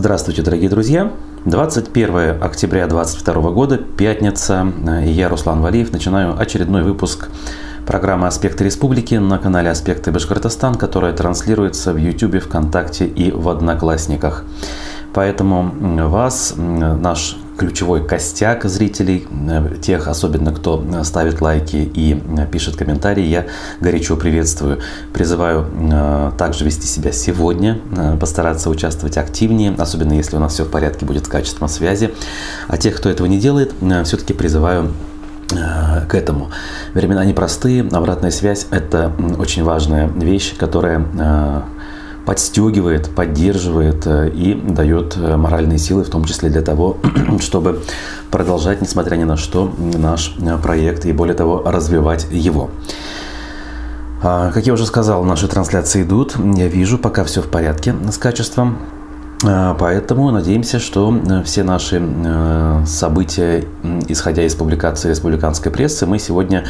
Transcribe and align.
Здравствуйте, 0.00 0.42
дорогие 0.42 0.70
друзья! 0.70 1.10
21 1.44 2.40
октября 2.40 2.86
2022 2.86 3.50
года, 3.50 3.78
пятница, 3.78 4.72
и 5.04 5.08
я, 5.08 5.28
Руслан 5.28 5.60
Валиев, 5.60 5.90
начинаю 5.90 6.40
очередной 6.40 6.84
выпуск 6.84 7.28
программы 7.84 8.28
«Аспекты 8.28 8.62
республики» 8.62 9.16
на 9.16 9.38
канале 9.38 9.70
«Аспекты 9.70 10.12
Башкортостан», 10.12 10.76
которая 10.76 11.12
транслируется 11.14 11.92
в 11.92 11.96
YouTube, 11.96 12.40
ВКонтакте 12.44 13.06
и 13.06 13.32
в 13.32 13.48
Одноклассниках. 13.48 14.44
Поэтому 15.14 15.72
вас, 16.08 16.54
наш 16.56 17.36
ключевой 17.58 18.06
костяк 18.06 18.64
зрителей, 18.64 19.26
э, 19.30 19.74
тех 19.82 20.08
особенно, 20.08 20.52
кто 20.52 20.82
ставит 21.02 21.40
лайки 21.40 21.76
и 21.76 22.22
э, 22.38 22.46
пишет 22.46 22.76
комментарии, 22.76 23.24
я 23.24 23.46
горячо 23.80 24.16
приветствую. 24.16 24.78
Призываю 25.12 25.66
э, 25.74 26.32
также 26.38 26.64
вести 26.64 26.86
себя 26.86 27.12
сегодня, 27.12 27.78
постараться 28.20 28.70
участвовать 28.70 29.18
активнее, 29.18 29.74
особенно 29.76 30.12
если 30.12 30.36
у 30.36 30.38
нас 30.38 30.54
все 30.54 30.64
в 30.64 30.70
порядке 30.70 31.04
будет 31.04 31.26
с 31.26 31.28
качеством 31.28 31.68
связи. 31.68 32.14
А 32.68 32.76
тех, 32.76 32.96
кто 32.96 33.10
этого 33.10 33.26
не 33.26 33.38
делает, 33.38 33.74
все-таки 34.04 34.32
призываю 34.32 34.92
к 35.48 36.14
этому. 36.14 36.50
Времена 36.92 37.24
непростые, 37.24 37.82
обратная 37.90 38.30
связь– 38.30 38.66
это 38.70 39.12
очень 39.38 39.64
важная 39.64 40.06
вещь, 40.06 40.54
которая 40.56 41.64
подстегивает, 42.28 43.08
поддерживает 43.08 44.06
э, 44.06 44.28
и 44.28 44.52
дает 44.52 45.16
э, 45.16 45.38
моральные 45.38 45.78
силы, 45.78 46.04
в 46.04 46.10
том 46.10 46.26
числе 46.26 46.50
для 46.50 46.60
того, 46.60 46.98
чтобы 47.40 47.80
продолжать, 48.30 48.82
несмотря 48.82 49.16
ни 49.16 49.24
на 49.24 49.38
что, 49.38 49.72
наш 49.78 50.36
э, 50.38 50.58
проект 50.58 51.06
и, 51.06 51.12
более 51.12 51.34
того, 51.34 51.62
развивать 51.64 52.26
его. 52.30 52.68
А, 54.22 54.52
как 54.52 54.66
я 54.66 54.74
уже 54.74 54.84
сказал, 54.84 55.24
наши 55.24 55.48
трансляции 55.48 56.02
идут. 56.02 56.36
Я 56.54 56.68
вижу, 56.68 56.98
пока 56.98 57.24
все 57.24 57.40
в 57.40 57.46
порядке 57.46 57.94
с 58.12 58.18
качеством. 58.18 58.76
А, 59.44 59.74
поэтому 59.74 60.30
надеемся, 60.30 60.80
что 60.80 61.14
э, 61.14 61.42
все 61.44 61.62
наши 61.62 62.02
э, 62.02 62.82
события, 62.86 63.64
исходя 64.08 64.42
из 64.42 64.54
публикации 64.54 65.10
республиканской 65.10 65.70
прессы, 65.70 66.06
мы 66.06 66.18
сегодня 66.18 66.64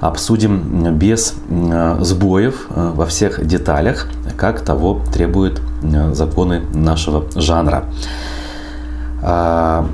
обсудим 0.00 0.96
без 0.96 1.34
э, 1.50 1.96
сбоев 2.00 2.66
во 2.68 3.04
всех 3.04 3.46
деталях, 3.46 4.08
как 4.36 4.62
того 4.62 5.02
требуют 5.12 5.60
законы 6.12 6.62
нашего 6.72 7.26
жанра. 7.34 7.84
А, 9.22 9.86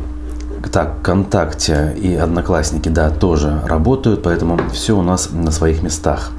так, 0.73 0.99
ВКонтакте 1.01 1.97
и 2.01 2.15
Одноклассники, 2.15 2.89
да, 2.89 3.11
тоже 3.11 3.61
работают, 3.65 4.23
поэтому 4.23 4.59
все 4.73 4.97
у 4.97 5.03
нас 5.03 5.31
на 5.33 5.51
своих 5.51 5.83
местах. 5.83 6.31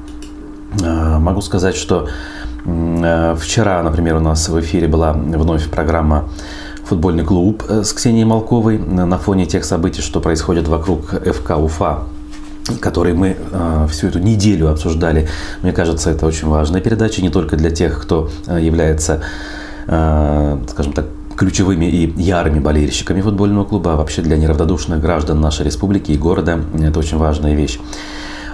А, 0.82 1.18
могу 1.18 1.42
сказать, 1.42 1.76
что 1.76 2.08
вчера, 2.64 3.82
например, 3.82 4.16
у 4.16 4.20
нас 4.20 4.48
в 4.48 4.60
эфире 4.60 4.88
была 4.88 5.12
вновь 5.12 5.68
программа 5.68 6.28
«Футбольный 6.84 7.24
клуб» 7.24 7.64
э, 7.68 7.82
с 7.82 7.92
Ксенией 7.92 8.24
Малковой 8.24 8.78
на 8.78 9.18
фоне 9.18 9.46
тех 9.46 9.64
событий, 9.64 10.02
что 10.02 10.20
происходит 10.20 10.68
вокруг 10.68 11.10
ФК 11.10 11.58
Уфа 11.58 12.04
который 12.80 13.12
мы 13.12 13.36
э, 13.36 13.86
всю 13.90 14.08
эту 14.08 14.18
неделю 14.18 14.70
обсуждали. 14.70 15.28
Мне 15.62 15.72
кажется, 15.72 16.10
это 16.10 16.26
очень 16.26 16.48
важная 16.48 16.80
передача 16.80 17.22
не 17.22 17.28
только 17.28 17.56
для 17.56 17.70
тех, 17.70 18.00
кто 18.00 18.30
э, 18.46 18.60
является, 18.60 19.22
э, 19.86 20.58
скажем 20.68 20.92
так, 20.92 21.06
ключевыми 21.36 21.86
и 21.86 22.12
ярыми 22.20 22.60
болельщиками 22.60 23.20
футбольного 23.20 23.64
клуба, 23.64 23.94
а 23.94 23.96
вообще 23.96 24.22
для 24.22 24.36
неравнодушных 24.36 25.00
граждан 25.00 25.40
нашей 25.40 25.66
республики 25.66 26.12
и 26.12 26.16
города. 26.16 26.60
Это 26.80 26.98
очень 26.98 27.16
важная 27.16 27.54
вещь. 27.54 27.80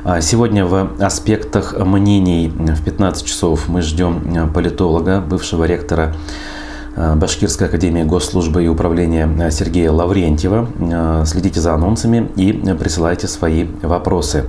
А 0.04 0.20
сегодня 0.20 0.64
в 0.64 0.90
аспектах 1.00 1.76
мнений 1.76 2.48
в 2.48 2.82
15 2.84 3.26
часов 3.26 3.68
мы 3.68 3.82
ждем 3.82 4.22
э, 4.32 4.46
политолога, 4.46 5.20
бывшего 5.20 5.64
ректора 5.64 6.14
э, 6.94 7.16
Башкирской 7.16 7.66
академии 7.66 8.04
госслужбы 8.04 8.64
и 8.64 8.68
управления 8.68 9.50
Сергея 9.50 9.90
Лаврентьева. 9.90 11.24
Следите 11.26 11.60
за 11.60 11.74
анонсами 11.74 12.30
и 12.36 12.52
присылайте 12.78 13.26
свои 13.26 13.66
вопросы. 13.82 14.44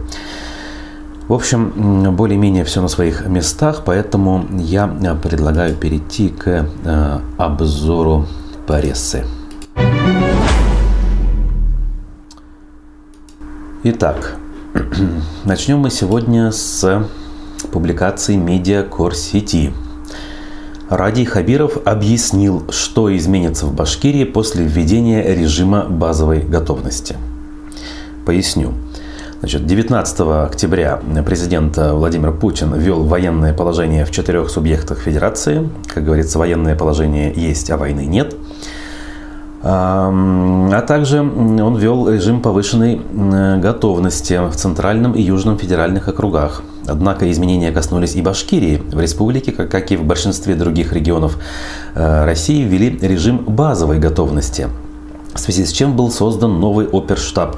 В 1.27 1.33
общем, 1.33 2.15
более-менее 2.15 2.63
все 2.63 2.81
на 2.81 2.87
своих 2.87 3.25
местах, 3.27 3.83
поэтому 3.85 4.45
я 4.51 4.87
предлагаю 5.21 5.75
перейти 5.75 6.29
к 6.29 6.67
обзору 7.37 8.25
прессы. 8.65 9.25
Итак, 13.83 14.37
Начнем 15.45 15.79
мы 15.79 15.89
сегодня 15.89 16.51
с 16.51 17.03
публикации 17.71 18.35
Медиакор 18.35 19.15
сети. 19.15 19.73
Радий 20.89 21.25
Хабиров 21.25 21.77
объяснил, 21.85 22.65
что 22.69 23.15
изменится 23.15 23.65
в 23.65 23.73
Башкирии 23.73 24.25
после 24.25 24.65
введения 24.65 25.23
режима 25.33 25.85
базовой 25.85 26.41
готовности. 26.41 27.15
Поясню. 28.25 28.73
Значит, 29.39 29.65
19 29.65 30.19
октября 30.19 31.01
президент 31.25 31.77
Владимир 31.77 32.31
Путин 32.31 32.73
ввел 32.73 33.03
военное 33.05 33.53
положение 33.53 34.05
в 34.05 34.11
четырех 34.11 34.51
субъектах 34.51 34.99
Федерации. 34.99 35.67
Как 35.87 36.03
говорится, 36.05 36.37
военное 36.37 36.75
положение 36.75 37.33
есть, 37.35 37.71
а 37.71 37.77
войны 37.77 38.05
нет– 38.05 38.35
а 39.61 40.81
также 40.87 41.19
он 41.21 41.75
ввел 41.75 42.09
режим 42.09 42.41
повышенной 42.41 43.01
готовности 43.59 44.39
в 44.49 44.55
Центральном 44.55 45.13
и 45.13 45.21
Южном 45.21 45.57
федеральных 45.57 46.07
округах. 46.07 46.63
Однако 46.87 47.29
изменения 47.29 47.71
коснулись 47.71 48.15
и 48.15 48.21
Башкирии. 48.21 48.77
В 48.77 48.99
республике, 48.99 49.51
как 49.51 49.91
и 49.91 49.97
в 49.97 50.03
большинстве 50.05 50.55
других 50.55 50.93
регионов 50.93 51.37
э, 51.93 52.25
России, 52.25 52.63
ввели 52.63 52.97
режим 53.01 53.37
базовой 53.45 53.99
готовности, 53.99 54.69
в 55.35 55.39
связи 55.39 55.65
с 55.65 55.71
чем 55.71 55.95
был 55.95 56.09
создан 56.09 56.59
новый 56.59 56.87
оперштаб. 56.87 57.57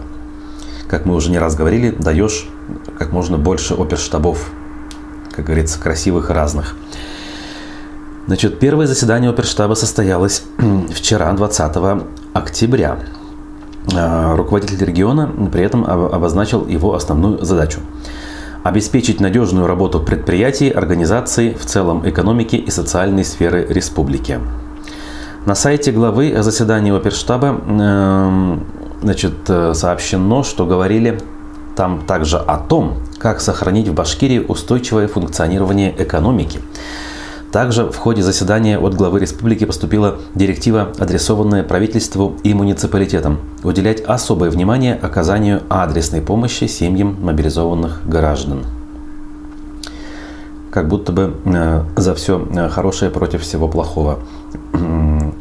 Как 0.90 1.06
мы 1.06 1.16
уже 1.16 1.32
не 1.32 1.40
раз 1.40 1.56
говорили, 1.56 1.92
даешь 1.98 2.50
как 2.98 3.14
можно 3.14 3.38
больше 3.38 3.74
оперштабов, 3.76 4.52
как 5.32 5.46
говорится, 5.46 5.80
красивых 5.80 6.30
и 6.30 6.34
разных. 6.34 6.76
Значит, 8.28 8.60
первое 8.60 8.86
заседание 8.86 9.32
оперштаба 9.32 9.74
состоялось 9.74 10.44
вчера, 10.94 11.32
20 11.34 11.76
октября. 12.34 13.00
А, 13.96 14.36
руководитель 14.36 14.86
региона 14.86 15.30
при 15.52 15.64
этом 15.64 15.86
обозначил 15.86 16.68
его 16.68 16.94
основную 16.94 17.44
задачу– 17.44 17.80
обеспечить 18.64 19.20
надежную 19.20 19.66
работу 19.66 20.00
предприятий, 20.00 20.70
организаций, 20.70 21.56
в 21.60 21.66
целом 21.66 22.08
экономики 22.08 22.56
и 22.58 22.70
социальной 22.70 23.26
сферы 23.26 23.66
республики. 23.68 24.40
На 25.48 25.56
сайте 25.56 25.92
главы 25.92 26.44
заседания 26.44 26.96
оперштаба 26.96 27.48
эм, 27.48 28.64
значит, 29.02 29.34
э, 29.50 29.74
сообщено, 29.74 30.44
что 30.44 30.68
говорили 30.68 31.20
там 31.76 32.02
также 32.06 32.38
о 32.38 32.58
том, 32.58 32.98
как 33.18 33.42
сохранить 33.42 33.88
в 33.88 33.96
Башкирии 33.96 34.46
устойчивое 34.48 35.08
функционирование 35.08 35.92
экономики– 35.98 36.60
также 37.52 37.86
в 37.86 37.98
ходе 37.98 38.24
заседания 38.24 38.80
от 38.80 38.96
главы 38.96 39.20
республики 39.20 39.66
поступила 39.66 40.20
директива, 40.36 40.94
адресованная 40.98 41.64
правительству 41.64 42.38
и 42.44 42.54
муниципалитетам, 42.54 43.40
уделять 43.64 44.02
особое 44.02 44.50
внимание 44.50 44.96
оказанию 44.96 45.62
адресной 45.70 46.22
помощи 46.22 46.66
семьям 46.66 47.18
мобилизованных 47.22 48.08
граждан. 48.08 48.66
Как 50.72 50.88
будто 50.88 51.12
бы 51.12 51.36
э, 51.44 51.84
за 51.98 52.16
все 52.16 52.48
э, 52.50 52.70
хорошее 52.70 53.12
против 53.12 53.42
всего 53.42 53.68
плохого. 53.68 54.20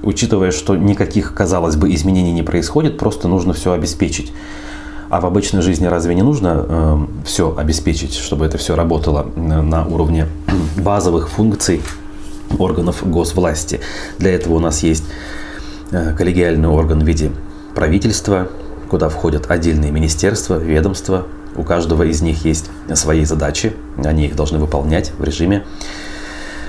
Учитывая, 0.03 0.51
что 0.51 0.75
никаких, 0.75 1.33
казалось 1.35 1.77
бы, 1.77 1.95
изменений 1.95 2.33
не 2.33 2.43
происходит, 2.43 2.99
просто 2.99 3.29
нужно 3.29 3.53
все 3.53 3.71
обеспечить. 3.71 4.33
А 5.11 5.21
в 5.21 5.27
обычной 5.27 5.61
жизни 5.61 5.87
разве 5.87 6.15
не 6.15 6.23
нужно 6.23 6.67
э, 6.69 6.99
все 7.25 7.57
обеспечить, 7.57 8.15
чтобы 8.15 8.47
это 8.47 8.59
все 8.59 8.77
работало 8.77 9.27
э, 9.35 9.41
на 9.41 9.85
уровне 9.85 10.27
базовых 10.79 11.29
функций 11.29 11.83
органов 12.59 13.09
госвласти. 13.09 13.81
Для 14.19 14.33
этого 14.35 14.55
у 14.55 14.61
нас 14.61 14.83
есть 14.83 15.05
э, 15.91 16.15
коллегиальный 16.17 16.69
орган 16.69 17.01
в 17.01 17.07
виде 17.07 17.31
правительства, 17.75 18.49
куда 18.89 19.09
входят 19.09 19.51
отдельные 19.51 19.91
министерства, 19.91 20.59
ведомства. 20.59 21.27
У 21.57 21.63
каждого 21.63 22.05
из 22.05 22.23
них 22.23 22.45
есть 22.45 22.71
свои 22.95 23.25
задачи, 23.25 23.75
они 24.05 24.27
их 24.27 24.37
должны 24.37 24.59
выполнять 24.59 25.13
в 25.19 25.25
режиме 25.25 25.65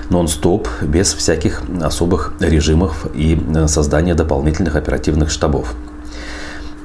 нон-стоп, 0.09 0.67
без 0.81 1.13
всяких 1.13 1.63
особых 1.81 2.33
режимов 2.39 3.07
и 3.15 3.39
э, 3.55 3.67
создания 3.67 4.13
дополнительных 4.13 4.75
оперативных 4.75 5.31
штабов. 5.31 5.73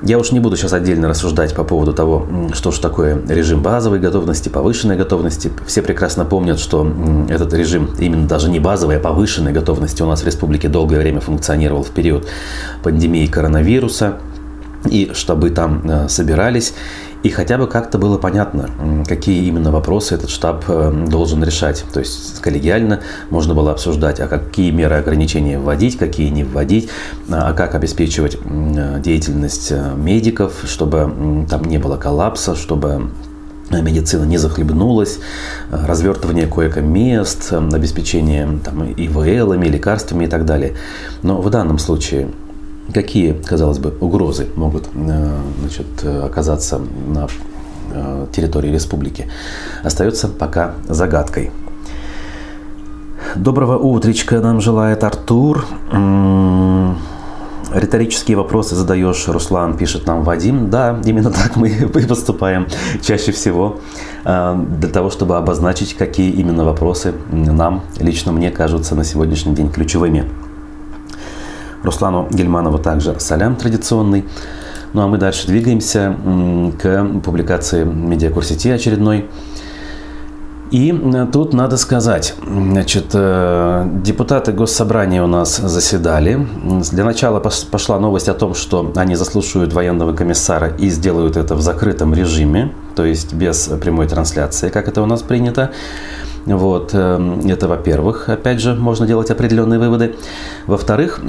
Я 0.07 0.21
уж 0.21 0.31
не 0.31 0.39
буду 0.39 0.57
сейчас 0.57 0.73
отдельно 0.73 1.09
рассуждать 1.09 1.53
по 1.53 1.65
поводу 1.65 1.93
того, 1.93 2.29
что 2.53 2.71
же 2.71 2.81
такое 2.81 3.21
режим 3.29 3.61
базовой 3.61 3.99
готовности, 3.99 4.49
повышенной 4.49 4.97
готовности. 4.97 5.51
Все 5.67 5.83
прекрасно 5.83 6.25
помнят, 6.25 6.61
что 6.61 6.87
этот 7.29 7.53
режим 7.53 7.91
именно 7.99 8.29
даже 8.29 8.49
не 8.49 8.61
базовой, 8.61 8.99
а 8.99 9.01
повышенной 9.01 9.51
готовности 9.51 10.03
у 10.03 10.07
нас 10.07 10.23
в 10.23 10.27
республике 10.27 10.69
долгое 10.69 11.01
время 11.01 11.21
функционировал 11.21 11.83
в 11.83 11.91
период 11.91 12.29
пандемии 12.85 13.27
коронавируса. 13.27 14.19
И 14.89 15.11
штабы 15.13 15.51
там 15.51 15.83
э, 15.85 16.09
собирались. 16.09 16.73
И 17.27 17.31
хотя 17.31 17.59
бы 17.59 17.67
как-то 17.67 17.99
было 17.99 18.19
понятно, 18.19 18.71
какие 19.09 19.47
именно 19.49 19.73
вопросы 19.73 20.15
этот 20.15 20.31
штаб 20.31 20.65
э, 20.69 21.07
должен 21.09 21.43
решать. 21.43 21.85
То 21.93 21.99
есть 21.99 22.41
коллегиально 22.41 23.01
можно 23.31 23.53
было 23.53 23.73
обсуждать, 23.73 24.21
а 24.21 24.29
какие 24.29 24.71
меры 24.71 24.95
ограничения 24.95 25.59
вводить, 25.59 25.99
какие 25.99 26.29
не 26.29 26.45
вводить, 26.45 26.89
а 27.29 27.53
как 27.53 27.75
обеспечивать 27.75 28.39
деятельность 29.03 29.73
э, 29.73 29.93
медиков, 29.97 30.53
чтобы 30.67 31.47
там 31.51 31.65
не 31.65 31.79
было 31.79 31.97
коллапса, 31.97 32.55
чтобы 32.55 33.11
медицина 33.73 34.23
не 34.23 34.39
захлебнулась, 34.39 35.19
развертывание 35.73 36.47
коек-мест, 36.47 37.53
обеспечение 37.53 38.61
там, 38.65 38.85
ИВЛами, 38.85 39.67
лекарствами 39.67 40.27
и 40.27 40.29
так 40.29 40.45
далее. 40.45 40.77
Но 41.23 41.41
в 41.41 41.51
данном 41.51 41.81
случае 41.81 42.29
какие, 42.93 43.33
казалось 43.33 43.79
бы, 43.79 43.95
угрозы 44.01 44.49
могут 44.57 44.89
э, 44.95 45.39
значит, 45.61 45.87
оказаться 46.05 46.81
на 47.09 47.29
э, 47.93 48.27
территории 48.33 48.71
республики, 48.71 49.29
остается 49.83 50.29
пока 50.29 50.75
загадкой. 50.89 51.51
Доброго 53.35 53.77
утречка 53.77 54.41
нам 54.41 54.61
желает 54.61 55.05
Артур. 55.05 55.67
Риторические 57.75 58.37
вопросы 58.37 58.75
задаешь, 58.77 59.27
Руслан, 59.29 59.77
пишет 59.77 60.07
нам 60.07 60.23
Вадим. 60.23 60.71
Да, 60.71 61.01
именно 61.05 61.31
так 61.31 61.57
мы 61.57 61.69
и 61.95 62.07
поступаем 62.07 62.67
чаще 63.03 63.33
всего 63.33 63.81
э, 64.25 64.65
для 64.79 64.89
того, 64.89 65.11
чтобы 65.11 65.37
обозначить, 65.37 65.95
какие 65.95 66.31
именно 66.31 66.65
вопросы 66.65 67.15
нам, 67.31 67.83
лично 67.99 68.33
мне, 68.33 68.51
кажутся 68.51 68.95
на 68.95 69.05
сегодняшний 69.05 69.55
день 69.55 69.71
ключевыми. 69.71 70.25
Руслану 71.87 72.29
Гельманову 72.31 72.79
также 72.79 73.19
салям 73.19 73.57
традиционный. 73.57 74.27
Ну 74.93 75.03
а 75.03 75.07
мы 75.07 75.19
дальше 75.19 75.47
двигаемся 75.47 76.15
к 76.83 77.07
публикации 77.25 77.85
медиакурсити 77.85 78.71
очередной. 78.71 79.27
И 80.71 80.93
тут 81.33 81.53
надо 81.53 81.77
сказать, 81.77 82.35
значит, 82.45 83.07
э, 83.13 83.89
депутаты 84.03 84.51
Госсобрания 84.51 85.23
у 85.23 85.29
нас 85.29 85.59
заседали. 85.59 86.45
Для 86.91 87.05
начала 87.05 87.39
пошла 87.39 88.01
новость 88.01 88.29
о 88.29 88.35
том, 88.35 88.55
что 88.55 88.93
они 88.97 89.15
заслушают 89.15 89.73
военного 89.73 90.13
комиссара 90.13 90.69
и 90.77 90.89
сделают 90.89 91.37
это 91.37 91.55
в 91.55 91.61
закрытом 91.61 92.15
режиме, 92.15 92.73
то 92.97 93.05
есть 93.05 93.33
без 93.33 93.71
прямой 93.81 94.09
трансляции, 94.09 94.69
как 94.69 94.89
это 94.89 95.03
у 95.03 95.07
нас 95.07 95.23
принято. 95.23 95.71
Вот, 96.47 96.91
э, 96.93 97.41
это 97.49 97.67
во-первых, 97.67 98.29
опять 98.29 98.61
же, 98.61 98.75
можно 98.75 99.07
делать 99.07 99.31
определенные 99.31 99.81
выводы. 99.81 100.15
Во-вторых, 100.67 101.21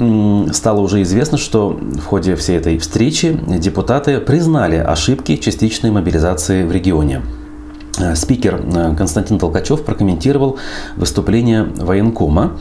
стало 0.52 0.80
уже 0.80 1.02
известно, 1.02 1.36
что 1.36 1.70
в 1.70 2.04
ходе 2.04 2.36
всей 2.36 2.56
этой 2.56 2.78
встречи 2.78 3.38
депутаты 3.58 4.20
признали 4.20 4.76
ошибки 4.76 5.36
частичной 5.36 5.90
мобилизации 5.90 6.62
в 6.62 6.70
регионе. 6.70 7.22
Э, 7.98 8.14
спикер 8.14 8.62
э, 8.64 8.94
Константин 8.96 9.40
Толкачев 9.40 9.82
прокомментировал 9.82 10.58
выступление 10.96 11.64
военкома 11.64 12.58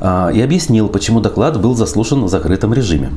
и 0.00 0.40
объяснил, 0.42 0.88
почему 0.88 1.20
доклад 1.20 1.58
был 1.58 1.74
заслушан 1.76 2.24
в 2.24 2.28
закрытом 2.28 2.74
режиме. 2.74 3.10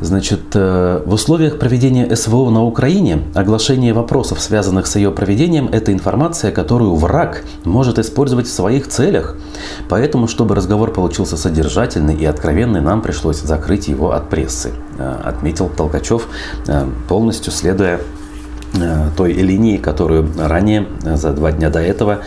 Значит, 0.00 0.40
э, 0.54 1.02
в 1.06 1.14
условиях 1.14 1.58
проведения 1.58 2.14
СВО 2.14 2.50
на 2.50 2.62
Украине 2.62 3.22
оглашение 3.34 3.94
вопросов, 3.94 4.40
связанных 4.40 4.86
с 4.86 4.96
ее 4.96 5.10
проведением, 5.10 5.68
это 5.72 5.90
информация, 5.92 6.52
которую 6.52 6.94
враг 6.96 7.44
может 7.64 7.98
использовать 7.98 8.46
в 8.46 8.52
своих 8.52 8.88
целях. 8.88 9.36
Поэтому, 9.88 10.28
чтобы 10.28 10.54
разговор 10.54 10.92
получился 10.92 11.38
содержательный 11.38 12.14
и 12.14 12.26
откровенный, 12.26 12.82
нам 12.82 13.00
пришлось 13.00 13.40
закрыть 13.40 13.88
его 13.88 14.12
от 14.12 14.28
прессы, 14.28 14.72
э, 14.98 15.16
отметил 15.24 15.70
Толкачев, 15.70 16.28
э, 16.66 16.86
полностью 17.08 17.52
следуя 17.52 18.00
той 19.16 19.32
линии, 19.32 19.78
которую 19.78 20.28
ранее, 20.36 20.86
за 21.00 21.32
два 21.32 21.50
дня 21.52 21.70
до 21.70 21.78
этого, 21.78 22.18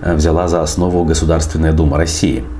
взяла 0.00 0.48
за 0.48 0.62
основу 0.62 1.04
Государственная 1.04 1.72
Дума 1.72 1.98
России– 1.98 2.44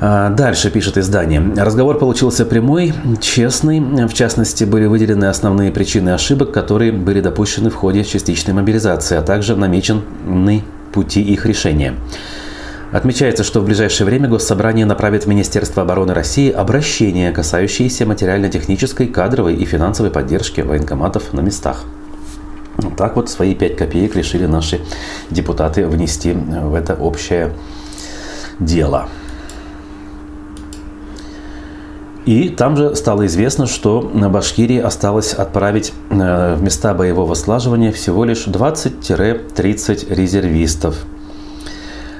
дальше 0.00 0.70
пишет 0.70 0.98
издание. 0.98 1.42
Разговор 1.56 1.98
получился 1.98 2.44
прямой, 2.44 2.92
честный. 3.20 3.80
В 3.80 4.12
частности, 4.12 4.64
были 4.64 4.86
выделены 4.86 5.24
основные 5.26 5.70
причины 5.70 6.10
ошибок, 6.10 6.52
которые 6.52 6.92
были 6.92 7.20
допущены 7.20 7.70
в 7.70 7.74
ходе 7.74 8.04
частичной 8.04 8.54
мобилизации, 8.54 9.16
а 9.16 9.22
также 9.22 9.56
намечены 9.56 10.62
пути 10.92 11.22
их 11.22 11.46
решения. 11.46 11.94
Отмечается, 12.92 13.42
что 13.42 13.60
в 13.60 13.64
ближайшее 13.64 14.06
время 14.06 14.28
Госсобрание 14.28 14.86
направит 14.86 15.24
в 15.24 15.26
Министерство 15.26 15.82
обороны 15.82 16.14
России 16.14 16.50
обращение, 16.50 17.32
касающееся 17.32 18.06
материально-технической, 18.06 19.08
кадровой 19.08 19.54
и 19.56 19.64
финансовой 19.64 20.12
поддержки 20.12 20.60
военкоматов 20.60 21.32
на 21.32 21.40
местах. 21.40 21.82
Вот 22.76 22.96
так 22.96 23.16
вот 23.16 23.28
свои 23.28 23.54
5 23.54 23.76
копеек 23.76 24.14
решили 24.14 24.46
наши 24.46 24.80
депутаты 25.30 25.86
внести 25.86 26.32
в 26.32 26.74
это 26.74 26.94
общее 26.94 27.54
дело. 28.60 29.08
И 32.26 32.48
там 32.48 32.76
же 32.76 32.96
стало 32.96 33.26
известно, 33.26 33.66
что 33.68 34.10
на 34.12 34.28
Башкирии 34.28 34.80
осталось 34.80 35.32
отправить 35.32 35.92
э, 36.10 36.56
в 36.56 36.62
места 36.62 36.92
боевого 36.92 37.34
слаживания 37.34 37.92
всего 37.92 38.24
лишь 38.24 38.48
20-30 38.48 40.12
резервистов. 40.12 41.06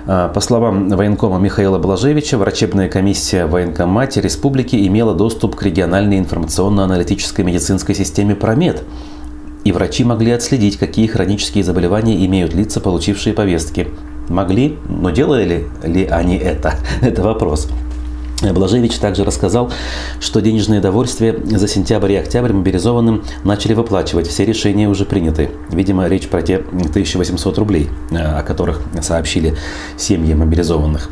Э, 0.06 0.30
по 0.32 0.40
словам 0.40 0.88
военкома 0.90 1.40
Михаила 1.40 1.78
Блажевича, 1.78 2.38
врачебная 2.38 2.88
комиссия 2.88 3.46
военкомате 3.46 4.20
республики 4.20 4.86
имела 4.86 5.12
доступ 5.12 5.56
к 5.56 5.62
региональной 5.64 6.20
информационно-аналитической 6.20 7.44
медицинской 7.44 7.96
системе 7.96 8.36
«Промед», 8.36 8.84
и 9.64 9.72
врачи 9.72 10.04
могли 10.04 10.30
отследить, 10.30 10.76
какие 10.76 11.08
хронические 11.08 11.64
заболевания 11.64 12.24
имеют 12.24 12.54
лица, 12.54 12.80
получившие 12.80 13.34
повестки. 13.34 13.88
Могли, 14.28 14.78
но 14.88 15.10
делали 15.10 15.66
ли 15.82 16.06
они 16.06 16.36
это? 16.36 16.74
Это 17.00 17.24
вопрос. 17.24 17.68
Блажевич 18.42 18.96
также 18.96 19.24
рассказал, 19.24 19.72
что 20.20 20.40
денежные 20.40 20.80
довольствия 20.80 21.38
за 21.44 21.66
сентябрь 21.68 22.12
и 22.12 22.16
октябрь 22.16 22.52
мобилизованным 22.52 23.24
начали 23.44 23.72
выплачивать. 23.72 24.26
Все 24.26 24.44
решения 24.44 24.88
уже 24.88 25.04
приняты. 25.06 25.50
Видимо, 25.70 26.06
речь 26.06 26.28
про 26.28 26.42
те 26.42 26.58
1800 26.58 27.58
рублей, 27.58 27.88
э, 28.10 28.16
о 28.16 28.42
которых 28.42 28.82
сообщили 29.00 29.56
семьи 29.96 30.34
мобилизованных. 30.34 31.10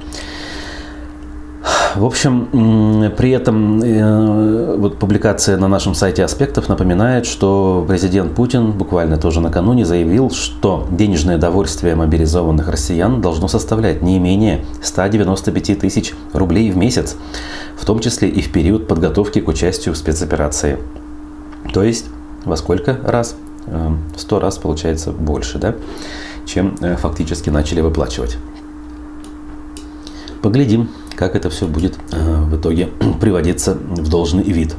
В 1.95 2.05
общем, 2.05 3.13
при 3.17 3.31
этом 3.31 3.81
э, 3.81 4.77
вот 4.77 4.99
публикация 4.99 5.57
на 5.57 5.69
нашем 5.69 5.95
сайте 5.95 6.25
аспектов 6.25 6.69
напоминает, 6.69 7.25
что 7.25 7.85
президент 7.87 8.35
Путин 8.35 8.73
буквально 8.73 9.17
тоже 9.17 9.41
накануне 9.41 9.85
заявил, 9.85 10.31
что 10.31 10.89
денежное 10.91 11.39
довольствие 11.39 11.95
мобилизованных 11.95 12.69
россиян 12.69 13.21
должно 13.21 13.47
составлять 13.47 14.03
не 14.03 14.19
менее 14.19 14.65
195 14.83 15.79
тысяч 15.79 16.15
рублей 16.33 16.73
в 16.73 16.77
месяц, 16.77 17.17
в 17.77 17.85
том 17.85 18.01
числе 18.01 18.29
и 18.29 18.43
в 18.43 18.51
период 18.51 18.89
подготовки 18.89 19.41
к 19.41 19.47
участию 19.47 19.95
в 19.95 19.99
спецоперации. 19.99 20.79
То 21.73 21.85
есть 21.85 22.07
во 22.45 22.57
сколько 22.57 22.99
раз? 23.05 23.37
Э, 23.67 23.91
в 24.17 24.21
100 24.21 24.41
раз 24.41 24.59
получается 24.59 25.13
больше, 25.13 25.59
да, 25.59 25.77
чем 26.45 26.75
э, 26.81 26.97
фактически 26.97 27.51
начали 27.51 27.81
выплачивать. 27.83 28.37
Поглядим 30.43 30.89
как 31.17 31.37
это 31.37 31.51
все 31.51 31.67
будет 31.67 31.95
э, 32.13 32.43
в 32.45 32.57
итоге 32.57 32.89
приводиться 33.21 33.75
в 33.75 34.09
должный 34.09 34.43
вид. 34.45 34.75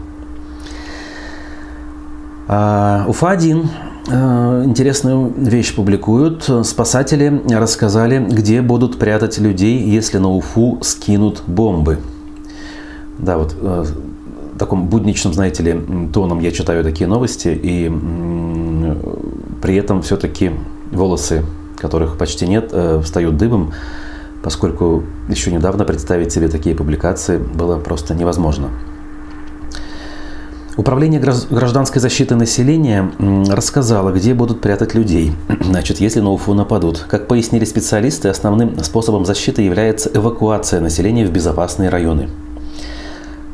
А, 2.47 3.05
Уфа-1 3.07 3.67
э, 4.07 4.63
интересную 4.65 5.33
вещь 5.35 5.73
публикуют. 5.73 6.49
Спасатели 6.63 7.41
рассказали, 7.49 8.19
где 8.19 8.61
будут 8.61 8.99
прятать 8.99 9.37
людей, 9.39 9.79
если 9.81 10.17
на 10.17 10.29
Уфу 10.29 10.79
скинут 10.81 11.43
бомбы. 11.47 11.99
Да, 13.17 13.37
вот 13.37 13.55
э, 13.59 13.85
таком 14.59 14.87
будничном, 14.87 15.33
знаете 15.33 15.63
ли, 15.63 15.81
тоном 16.13 16.39
я 16.39 16.51
читаю 16.51 16.83
такие 16.83 17.07
новости, 17.07 17.49
и 17.61 17.91
при 19.61 19.75
этом 19.75 20.01
все-таки 20.01 20.51
волосы, 20.91 21.43
которых 21.77 22.17
почти 22.17 22.47
нет, 22.47 22.73
встают 23.03 23.35
дыбом 23.35 23.73
поскольку 24.45 25.03
еще 25.27 25.51
недавно 25.51 25.85
представить 25.85 26.31
себе 26.31 26.49
такие 26.49 26.75
публикации 26.75 27.39
было 27.39 27.79
просто 27.79 28.13
невозможно. 28.13 28.69
Управление 30.77 31.19
гражданской 31.19 31.99
защиты 31.99 32.35
населения 32.35 33.11
рассказало, 33.49 34.11
где 34.11 34.35
будут 34.35 34.61
прятать 34.61 34.93
людей, 34.93 35.33
значит, 35.61 35.99
если 35.99 36.19
на 36.19 36.29
Уфу 36.29 36.53
нападут. 36.53 37.07
Как 37.09 37.27
пояснили 37.27 37.65
специалисты, 37.65 38.29
основным 38.29 38.83
способом 38.83 39.25
защиты 39.25 39.63
является 39.63 40.11
эвакуация 40.13 40.79
населения 40.79 41.25
в 41.25 41.31
безопасные 41.31 41.89
районы. 41.89 42.29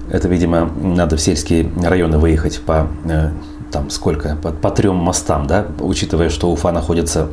Это, 0.10 0.28
видимо, 0.28 0.70
надо 0.82 1.16
в 1.16 1.22
сельские 1.22 1.72
районы 1.82 2.18
выехать 2.18 2.60
по, 2.66 2.90
э, 3.06 3.30
там, 3.72 3.90
сколько, 3.90 4.36
по, 4.44 4.50
по 4.50 4.70
трем 4.72 4.98
мостам, 4.98 5.48
да, 5.48 5.68
учитывая, 5.80 6.28
что 6.28 6.52
Уфа 6.52 6.74
находится 6.74 7.30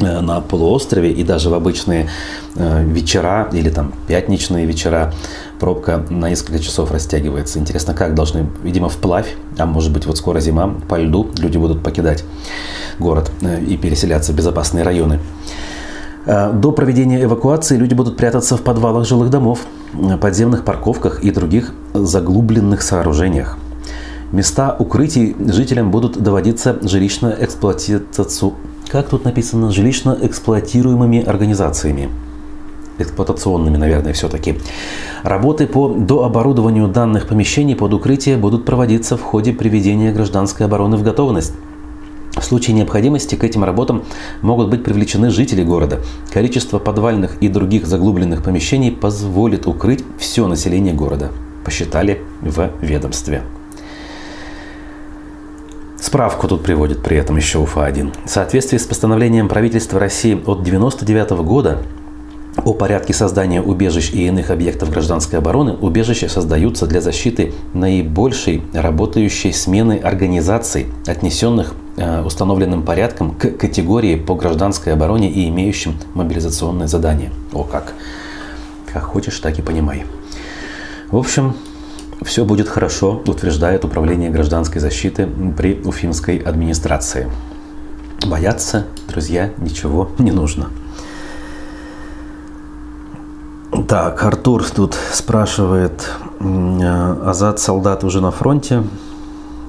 на 0.00 0.40
полуострове 0.40 1.12
и 1.12 1.24
даже 1.24 1.50
в 1.50 1.54
обычные 1.54 2.08
э, 2.54 2.84
вечера 2.84 3.48
или 3.52 3.70
там 3.70 3.92
пятничные 4.06 4.66
вечера 4.66 5.12
пробка 5.58 6.04
на 6.10 6.28
несколько 6.28 6.58
часов 6.58 6.90
растягивается. 6.90 7.58
Интересно, 7.58 7.94
как 7.94 8.14
должны, 8.14 8.46
видимо, 8.62 8.88
вплавь, 8.88 9.36
а 9.58 9.66
может 9.66 9.92
быть 9.92 10.06
вот 10.06 10.18
скоро 10.18 10.40
зима, 10.40 10.74
по 10.88 10.96
льду 10.96 11.30
люди 11.38 11.56
будут 11.56 11.82
покидать 11.82 12.24
город 12.98 13.30
э, 13.40 13.62
и 13.62 13.76
переселяться 13.76 14.32
в 14.32 14.36
безопасные 14.36 14.84
районы. 14.84 15.20
Э, 16.26 16.52
до 16.52 16.72
проведения 16.72 17.22
эвакуации 17.22 17.76
люди 17.76 17.94
будут 17.94 18.16
прятаться 18.16 18.56
в 18.56 18.62
подвалах 18.62 19.06
жилых 19.06 19.30
домов, 19.30 19.60
подземных 20.20 20.64
парковках 20.64 21.22
и 21.24 21.30
других 21.30 21.72
заглубленных 21.94 22.82
сооружениях. 22.82 23.58
Места 24.32 24.74
укрытий 24.78 25.36
жителям 25.38 25.90
будут 25.90 26.20
доводиться 26.20 26.76
жилищно 26.82 27.34
эксплуатацию 27.38 28.54
как 28.88 29.08
тут 29.08 29.24
написано, 29.24 29.70
жилищно 29.70 30.16
эксплуатируемыми 30.20 31.24
организациями 31.24 32.10
эксплуатационными, 32.98 33.76
наверное, 33.76 34.12
все-таки. 34.12 34.56
Работы 35.22 35.66
по 35.66 35.88
дооборудованию 35.88 36.88
данных 36.88 37.26
помещений 37.26 37.76
под 37.76 37.94
укрытие 37.94 38.36
будут 38.36 38.64
проводиться 38.64 39.16
в 39.16 39.22
ходе 39.22 39.52
приведения 39.52 40.12
гражданской 40.12 40.66
обороны 40.66 40.96
в 40.96 41.02
готовность. 41.02 41.52
В 42.36 42.44
случае 42.44 42.76
необходимости 42.76 43.34
к 43.34 43.44
этим 43.44 43.64
работам 43.64 44.04
могут 44.42 44.68
быть 44.68 44.84
привлечены 44.84 45.30
жители 45.30 45.64
города. 45.64 46.00
Количество 46.32 46.78
подвальных 46.78 47.36
и 47.40 47.48
других 47.48 47.86
заглубленных 47.86 48.42
помещений 48.42 48.92
позволит 48.92 49.66
укрыть 49.66 50.04
все 50.18 50.46
население 50.46 50.92
города, 50.92 51.30
посчитали 51.64 52.20
в 52.42 52.70
ведомстве. 52.82 53.42
Справку 56.06 56.46
тут 56.46 56.62
приводит 56.62 57.02
при 57.02 57.16
этом 57.16 57.36
еще 57.36 57.58
УФА-1. 57.58 58.26
В 58.26 58.30
соответствии 58.30 58.78
с 58.78 58.84
постановлением 58.84 59.48
правительства 59.48 59.98
России 59.98 60.34
от 60.34 60.60
1999 60.60 61.30
года 61.44 61.82
о 62.64 62.74
порядке 62.74 63.12
создания 63.12 63.60
убежищ 63.60 64.12
и 64.12 64.28
иных 64.28 64.50
объектов 64.50 64.90
гражданской 64.90 65.40
обороны, 65.40 65.72
убежища 65.72 66.28
создаются 66.28 66.86
для 66.86 67.00
защиты 67.00 67.54
наибольшей 67.74 68.62
работающей 68.72 69.50
смены 69.50 69.98
организаций, 69.98 70.86
отнесенных 71.08 71.74
э, 71.96 72.22
установленным 72.22 72.84
порядком 72.84 73.32
к 73.34 73.58
категории 73.58 74.14
по 74.14 74.36
гражданской 74.36 74.92
обороне 74.92 75.28
и 75.28 75.48
имеющим 75.48 75.96
мобилизационное 76.14 76.86
задание. 76.86 77.32
О 77.52 77.64
как! 77.64 77.94
Как 78.92 79.02
хочешь, 79.02 79.40
так 79.40 79.58
и 79.58 79.62
понимай. 79.62 80.04
В 81.10 81.16
общем, 81.16 81.56
все 82.22 82.44
будет 82.44 82.68
хорошо, 82.68 83.22
утверждает 83.26 83.84
Управление 83.84 84.30
гражданской 84.30 84.80
защиты 84.80 85.28
при 85.56 85.80
Уфимской 85.84 86.38
администрации. 86.38 87.30
Бояться, 88.26 88.86
друзья, 89.08 89.50
ничего 89.58 90.10
не 90.18 90.32
нужно. 90.32 90.70
Так, 93.88 94.22
Артур 94.24 94.64
тут 94.64 94.96
спрашивает, 95.12 96.10
Азат 96.40 97.60
солдат 97.60 98.04
уже 98.04 98.20
на 98.20 98.30
фронте? 98.30 98.82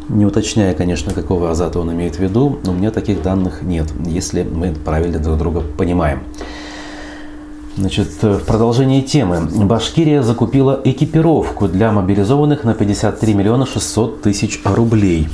Не 0.09 0.25
уточняя, 0.25 0.73
конечно, 0.73 1.13
какого 1.13 1.51
Азата 1.51 1.79
он 1.79 1.91
имеет 1.91 2.15
в 2.15 2.19
виду, 2.19 2.59
но 2.63 2.71
у 2.71 2.75
меня 2.75 2.91
таких 2.91 3.21
данных 3.21 3.61
нет, 3.61 3.87
если 4.05 4.43
мы 4.43 4.73
правильно 4.73 5.19
друг 5.19 5.37
друга 5.37 5.61
понимаем. 5.61 6.23
Значит, 7.77 8.23
в 8.23 8.39
продолжении 8.39 9.01
темы. 9.01 9.41
Башкирия 9.41 10.23
закупила 10.23 10.81
экипировку 10.83 11.67
для 11.67 11.91
мобилизованных 11.91 12.63
на 12.63 12.73
53 12.73 13.35
миллиона 13.35 13.67
600 13.67 14.23
тысяч 14.23 14.59
рублей. 14.63 15.29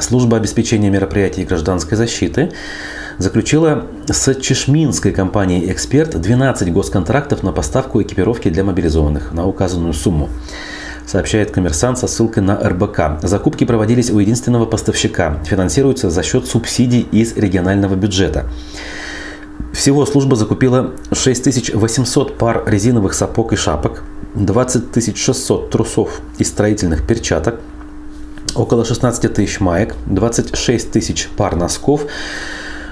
Служба 0.00 0.36
обеспечения 0.36 0.90
мероприятий 0.90 1.44
гражданской 1.44 1.96
защиты 1.96 2.50
заключила 3.18 3.86
с 4.08 4.34
чешминской 4.34 5.12
компанией 5.12 5.70
«Эксперт» 5.70 6.20
12 6.20 6.72
госконтрактов 6.72 7.44
на 7.44 7.52
поставку 7.52 8.02
экипировки 8.02 8.48
для 8.48 8.64
мобилизованных 8.64 9.32
на 9.32 9.46
указанную 9.46 9.92
сумму 9.92 10.28
сообщает 11.06 11.52
коммерсант 11.52 11.98
со 11.98 12.08
ссылкой 12.08 12.42
на 12.42 12.58
РБК. 12.58 13.22
Закупки 13.22 13.64
проводились 13.64 14.10
у 14.10 14.18
единственного 14.18 14.66
поставщика, 14.66 15.38
финансируются 15.44 16.10
за 16.10 16.22
счет 16.24 16.46
субсидий 16.46 17.06
из 17.12 17.36
регионального 17.36 17.94
бюджета. 17.94 18.46
Всего 19.72 20.06
служба 20.06 20.36
закупила 20.36 20.92
6800 21.12 22.36
пар 22.38 22.64
резиновых 22.66 23.14
сапог 23.14 23.52
и 23.52 23.56
шапок, 23.56 24.02
20 24.34 25.16
600 25.16 25.70
трусов 25.70 26.20
и 26.38 26.44
строительных 26.44 27.06
перчаток, 27.06 27.60
около 28.54 28.84
16 28.84 29.32
тысяч 29.32 29.60
маек, 29.60 29.94
26 30.06 30.90
тысяч 30.90 31.28
пар 31.36 31.56
носков, 31.56 32.02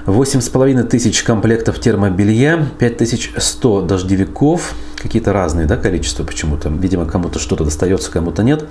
8,5 0.06 0.84
тысяч 0.84 1.22
комплектов 1.22 1.80
термобелья, 1.80 2.64
5100 2.78 3.82
дождевиков, 3.82 4.74
какие-то 5.06 5.32
разные 5.32 5.66
да, 5.66 5.76
количества 5.76 6.24
почему-то. 6.24 6.68
Видимо, 6.68 7.06
кому-то 7.06 7.38
что-то 7.38 7.64
достается, 7.64 8.10
кому-то 8.10 8.42
нет. 8.42 8.66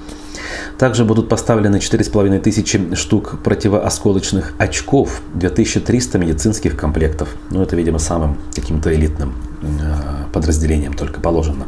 Также 0.78 1.06
будут 1.06 1.30
поставлены 1.30 1.78
4,5 1.78 2.40
тысячи 2.40 2.96
штук 2.96 3.40
противоосколочных 3.44 4.54
очков, 4.58 5.22
2300 5.34 6.18
медицинских 6.18 6.78
комплектов. 6.78 7.36
Ну, 7.50 7.62
это, 7.62 7.76
видимо, 7.76 8.00
самым 8.00 8.38
каким-то 8.54 8.94
элитным 8.94 9.34
э, 9.62 10.32
подразделением 10.34 10.94
только 10.94 11.20
положено 11.20 11.66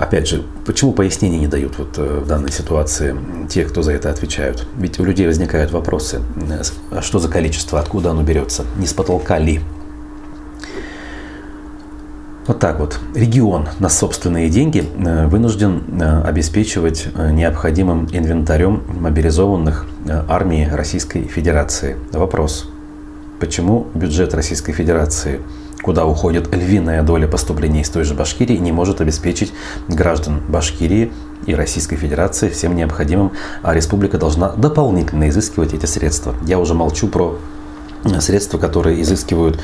опять 0.00 0.26
же, 0.26 0.42
почему 0.64 0.92
пояснений 0.92 1.38
не 1.38 1.46
дают 1.46 1.78
вот 1.78 1.98
э, 1.98 2.20
в 2.24 2.26
данной 2.26 2.50
ситуации 2.50 3.14
те, 3.48 3.64
кто 3.64 3.82
за 3.82 3.92
это 3.92 4.10
отвечают? 4.10 4.66
Ведь 4.76 4.98
у 4.98 5.04
людей 5.04 5.26
возникают 5.26 5.70
вопросы, 5.72 6.22
э, 6.48 6.62
а 6.90 7.02
что 7.02 7.18
за 7.18 7.28
количество, 7.28 7.78
откуда 7.78 8.10
оно 8.10 8.22
берется, 8.22 8.64
не 8.78 8.86
с 8.86 8.94
потолка 8.94 9.38
ли? 9.38 9.60
Вот 12.50 12.58
так 12.58 12.80
вот. 12.80 12.98
Регион 13.14 13.68
на 13.78 13.88
собственные 13.88 14.50
деньги 14.50 14.84
э, 14.84 15.28
вынужден 15.28 16.02
обеспечивать 16.26 17.06
необходимым 17.16 18.08
инвентарем 18.10 18.82
мобилизованных 18.88 19.86
армии 20.28 20.68
Российской 20.68 21.28
Федерации. 21.28 21.96
Вопрос. 22.10 22.68
Почему 23.38 23.86
бюджет 23.94 24.34
Российской 24.34 24.72
Федерации– 24.72 25.38
куда 25.82 26.04
уходит 26.06 26.52
львиная 26.52 27.04
доля 27.04 27.28
поступлений 27.28 27.82
из 27.82 27.88
той 27.88 28.02
же 28.02 28.14
Башкирии, 28.14 28.56
не 28.56 28.72
может 28.72 29.00
обеспечить 29.00 29.52
граждан 29.86 30.40
Башкирии 30.48 31.12
и 31.46 31.54
Российской 31.54 31.96
Федерации 31.96 32.48
всем 32.48 32.74
необходимым, 32.74 33.30
а 33.62 33.72
республика 33.74 34.18
должна 34.18 34.48
дополнительно 34.56 35.28
изыскивать 35.28 35.72
эти 35.72 35.86
средства. 35.86 36.34
Я 36.44 36.58
уже 36.58 36.74
молчу 36.74 37.06
про 37.06 37.38
средства, 38.18 38.58
которые 38.58 39.00
изыскивают 39.02 39.60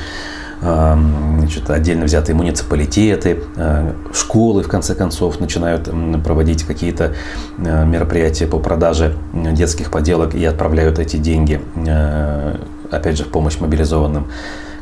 значит, 0.59 1.69
отдельно 1.69 2.05
взятые 2.05 2.35
муниципалитеты, 2.35 3.43
э, 3.55 3.93
школы, 4.13 4.63
в 4.63 4.67
конце 4.67 4.95
концов, 4.95 5.39
начинают 5.39 5.89
проводить 6.23 6.63
какие-то 6.63 7.13
э, 7.57 7.85
мероприятия 7.85 8.47
по 8.47 8.59
продаже 8.59 9.15
детских 9.33 9.91
поделок 9.91 10.33
и 10.33 10.43
отправляют 10.43 10.99
эти 10.99 11.17
деньги, 11.17 11.61
э, 11.75 12.57
опять 12.91 13.17
же, 13.17 13.23
в 13.23 13.29
помощь 13.29 13.59
мобилизованным 13.59 14.27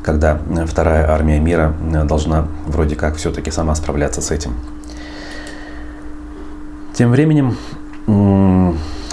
когда 0.01 0.39
вторая 0.67 1.10
армия 1.10 1.39
мира 1.39 1.74
должна 2.03 2.48
вроде 2.67 2.96
как 2.96 3.15
все-таки 3.15 3.50
сама 3.50 3.74
справляться 3.74 4.22
с 4.22 4.29
этим. 4.29 4.53
Тем 6.94 7.10
временем, 7.10 7.58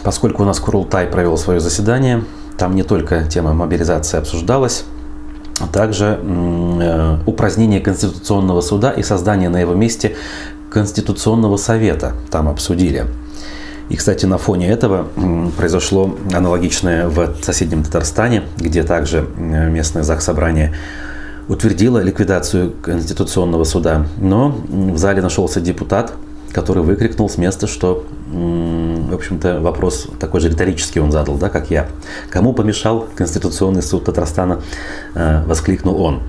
поскольку 0.04 0.42
у 0.42 0.45
нас 0.45 0.61
Курултай 0.61 1.07
провел 1.07 1.38
свое 1.38 1.61
заседание, 1.61 2.25
там 2.59 2.75
не 2.75 2.83
только 2.83 3.25
тема 3.25 3.54
мобилизации 3.54 4.19
обсуждалась, 4.19 4.85
а 5.62 5.66
также 5.69 6.19
э, 6.21 7.19
упразднение 7.25 7.81
Конституционного 7.81 8.61
суда 8.61 8.90
и 8.90 9.02
создание 9.02 9.49
на 9.49 9.61
его 9.61 9.75
месте 9.75 10.16
Конституционного 10.71 11.57
совета 11.57 12.14
там 12.31 12.49
обсудили. 12.49 13.07
И, 13.88 13.97
кстати, 13.97 14.26
на 14.26 14.38
фоне 14.38 14.69
этого 14.71 15.07
произошло 15.57 16.16
аналогичное 16.33 17.09
в 17.09 17.37
соседнем 17.42 17.85
Татарстане, 17.85 18.45
где 18.57 18.83
также 18.83 19.26
местное 19.37 20.02
Заксобрание 20.02 20.75
утвердило 21.49 21.99
ликвидацию 21.99 22.73
Конституционного 22.83 23.64
суда. 23.64 24.07
Но 24.19 24.57
в 24.69 24.97
зале 24.97 25.21
нашелся 25.21 25.61
депутат, 25.61 26.14
который 26.52 26.83
выкрикнул 26.83 27.28
с 27.28 27.37
места, 27.37 27.66
что, 27.66 28.04
в 28.32 29.14
общем-то, 29.14 29.60
вопрос 29.60 30.08
такой 30.18 30.40
же 30.40 30.48
риторический 30.48 31.00
он 31.00 31.12
задал, 31.12 31.36
да, 31.36 31.50
как 31.50 31.70
я. 31.70 31.86
Кому 32.30 32.54
помешал 32.54 33.06
Конституционный 33.14 33.82
суд 33.82 34.04
Татарстана, 34.04 34.62
э, 35.14 35.42
воскликнул 35.44 36.00
он. 36.00 36.22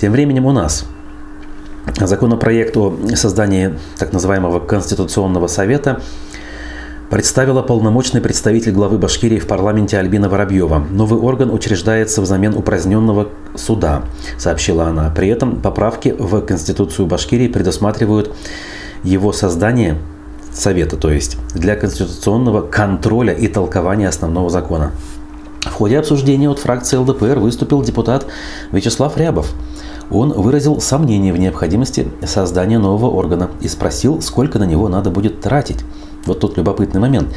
Тем 0.00 0.12
временем 0.12 0.46
у 0.46 0.52
нас 0.52 0.86
законопроект 2.00 2.76
о 2.78 2.96
создании 3.14 3.78
так 3.98 4.14
называемого 4.14 4.60
Конституционного 4.60 5.46
совета 5.46 6.00
представила 7.10 7.62
полномочный 7.62 8.22
представитель 8.22 8.72
главы 8.72 8.96
Башкирии 8.96 9.38
в 9.38 9.46
парламенте 9.46 9.98
Альбина 9.98 10.30
Воробьева. 10.30 10.86
Новый 10.90 11.20
орган 11.20 11.50
учреждается 11.52 12.22
взамен 12.22 12.56
упраздненного 12.56 13.28
суда, 13.54 14.04
сообщила 14.38 14.86
она. 14.86 15.10
При 15.10 15.28
этом 15.28 15.60
поправки 15.60 16.14
в 16.18 16.40
Конституцию 16.40 17.06
Башкирии 17.06 17.48
предусматривают 17.48 18.34
его 19.04 19.32
создание 19.32 19.98
Совета, 20.56 20.96
то 20.96 21.10
есть 21.10 21.36
для 21.54 21.76
конституционного 21.76 22.62
контроля 22.62 23.34
и 23.34 23.46
толкования 23.46 24.08
основного 24.08 24.48
закона. 24.48 24.92
В 25.60 25.72
ходе 25.72 25.98
обсуждения 25.98 26.48
от 26.48 26.58
фракции 26.58 26.96
ЛДПР 26.96 27.38
выступил 27.38 27.82
депутат 27.82 28.26
Вячеслав 28.72 29.16
Рябов. 29.18 29.52
Он 30.10 30.32
выразил 30.32 30.80
сомнение 30.80 31.32
в 31.32 31.38
необходимости 31.38 32.08
создания 32.24 32.78
нового 32.78 33.10
органа 33.10 33.50
и 33.60 33.68
спросил, 33.68 34.22
сколько 34.22 34.58
на 34.58 34.64
него 34.64 34.88
надо 34.88 35.10
будет 35.10 35.40
тратить. 35.40 35.84
Вот 36.24 36.40
тут 36.40 36.56
любопытный 36.56 37.00
момент. 37.00 37.28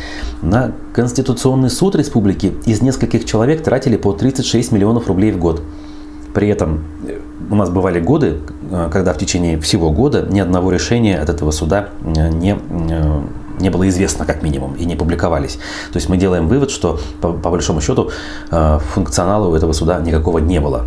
На 0.42 0.72
Конституционный 0.94 1.70
суд 1.70 1.96
республики 1.96 2.54
из 2.66 2.82
нескольких 2.82 3.26
человек 3.26 3.64
тратили 3.64 3.98
по 3.98 4.14
36 4.14 4.72
миллионов 4.72 5.08
рублей 5.08 5.32
в 5.32 5.40
год. 5.40 5.62
При 6.34 6.48
этом 6.48 6.86
э, 7.08 7.20
у 7.50 7.56
нас 7.56 7.70
бывали 7.70 8.00
годы, 8.00 8.40
когда 8.92 9.14
в 9.14 9.18
течение 9.18 9.60
всего 9.60 9.92
года 9.92 10.26
ни 10.30 10.40
одного 10.40 10.72
решения 10.72 11.18
от 11.18 11.30
этого 11.30 11.52
суда 11.52 11.90
э, 12.02 12.30
не, 12.30 12.58
не 13.60 13.70
было 13.70 13.88
известно, 13.90 14.26
как 14.26 14.44
минимум, 14.44 14.74
и 14.76 14.86
не 14.86 14.96
публиковались. 14.96 15.56
То 15.92 15.98
есть 15.98 16.10
мы 16.10 16.18
делаем 16.18 16.48
вывод, 16.48 16.72
что 16.72 17.00
по, 17.22 17.34
по 17.34 17.50
большому 17.50 17.82
счету 17.82 18.12
функционала 18.94 19.48
у 19.48 19.56
этого 19.56 19.74
суда 19.74 20.00
никакого 20.00 20.40
не 20.40 20.60
было. 20.60 20.86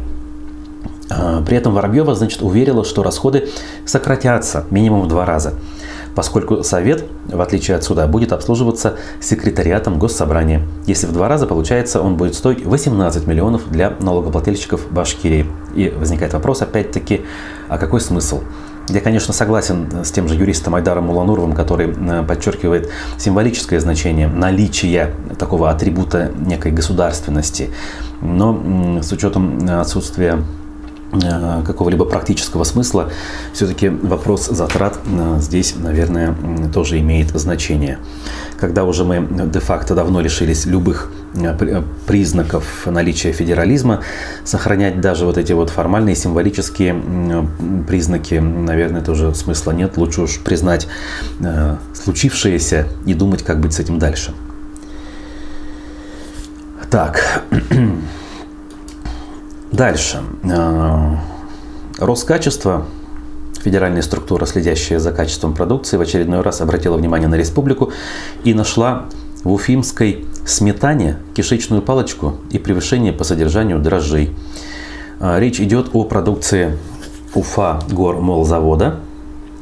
При 1.47 1.57
этом 1.57 1.75
Воробьева, 1.75 2.15
значит, 2.15 2.41
уверила, 2.41 2.85
что 2.85 3.03
расходы 3.03 3.51
сократятся 3.85 4.65
минимум 4.71 5.03
в 5.03 5.09
два 5.09 5.27
раза 5.27 5.55
поскольку 6.15 6.63
Совет, 6.63 7.05
в 7.27 7.41
отличие 7.41 7.77
от 7.77 7.85
суда, 7.85 8.07
будет 8.07 8.33
обслуживаться 8.33 8.97
секретариатом 9.21 9.99
Госсобрания. 9.99 10.63
Если 10.87 11.07
в 11.07 11.13
два 11.13 11.29
раза, 11.29 11.47
получается, 11.47 12.01
он 12.01 12.17
будет 12.17 12.35
стоить 12.35 12.65
18 12.65 13.27
миллионов 13.27 13.71
для 13.71 13.91
налогоплательщиков 14.01 14.91
Башкирии. 14.91 15.47
И 15.75 15.89
возникает 15.89 16.33
вопрос, 16.35 16.63
опять-таки, 16.63 17.23
а 17.69 17.79
какой 17.79 18.01
смысл? 18.01 18.41
Я, 18.89 19.01
конечно, 19.01 19.33
согласен 19.33 20.05
с 20.05 20.11
тем 20.11 20.29
же 20.29 20.35
юристом 20.35 20.75
Айдаром 20.75 21.05
Мулануровым, 21.05 21.53
который 21.53 21.89
э, 21.89 22.25
подчеркивает 22.25 22.91
символическое 23.17 23.79
значение 23.79 24.27
наличия 24.27 25.15
такого 25.39 25.71
атрибута 25.71 26.33
некой 26.37 26.73
государственности. 26.73 27.71
Но 28.21 29.01
с 29.01 29.13
учетом 29.13 29.59
отсутствия 29.69 30.39
Э, 30.39 30.62
какого-либо 31.13 32.05
практического 32.05 32.65
смысла, 32.65 33.11
все-таки 33.53 33.89
вопрос 33.89 34.47
затрат 34.47 34.99
э, 35.05 35.39
здесь, 35.41 35.75
наверное, 35.77 36.35
тоже 36.73 36.99
имеет 37.01 37.31
значение. 37.31 37.99
Когда 38.59 38.85
уже 38.85 39.05
мы 39.05 39.27
де-факто 39.51 39.95
давно 39.95 40.21
лишились 40.21 40.65
любых 40.65 41.11
э, 41.35 41.83
признаков 42.07 42.87
наличия 42.87 43.33
федерализма, 43.33 44.03
сохранять 44.45 45.01
даже 45.01 45.27
вот 45.27 45.37
эти 45.37 45.53
вот 45.53 45.69
формальные 45.71 46.17
символические 46.17 46.97
признаки, 47.87 48.35
наверное, 48.35 49.03
тоже 49.03 49.35
смысла 49.35 49.73
нет. 49.73 49.97
Лучше 49.97 50.23
уж 50.23 50.39
признать 50.39 50.89
случившееся 51.95 52.87
и 53.05 53.15
думать, 53.15 53.43
как 53.43 53.61
быть 53.61 53.75
с 53.75 53.81
этим 53.81 53.99
дальше. 53.99 54.33
Так, 56.91 57.43
Дальше. 59.73 60.21
Э, 60.45 61.17
Роскачество, 61.99 62.85
федеральная 63.63 64.03
структура, 64.03 64.45
следящая 64.45 64.99
за 64.99 65.13
качеством 65.13 65.55
продукции, 65.55 65.97
в 65.97 66.03
очередной 66.03 66.43
раз 66.43 66.61
обратила 66.61 66.97
внимание 66.97 67.29
на 67.29 67.37
республику 67.37 67.91
и 68.45 68.53
нашла 68.53 69.07
в 69.45 69.51
уфимской 69.51 70.27
сметане 70.47 71.19
кишечную 71.35 71.81
палочку 71.81 72.37
и 72.51 72.59
превышение 72.59 73.15
по 73.15 73.25
содержанию 73.25 73.79
дрожжей. 73.79 74.37
Э, 75.21 75.41
речь 75.41 75.59
идет 75.59 75.89
о 75.95 76.05
продукции 76.05 76.79
Уфа 77.35 77.81
Гор 77.91 78.21
Молзавода, 78.21 78.97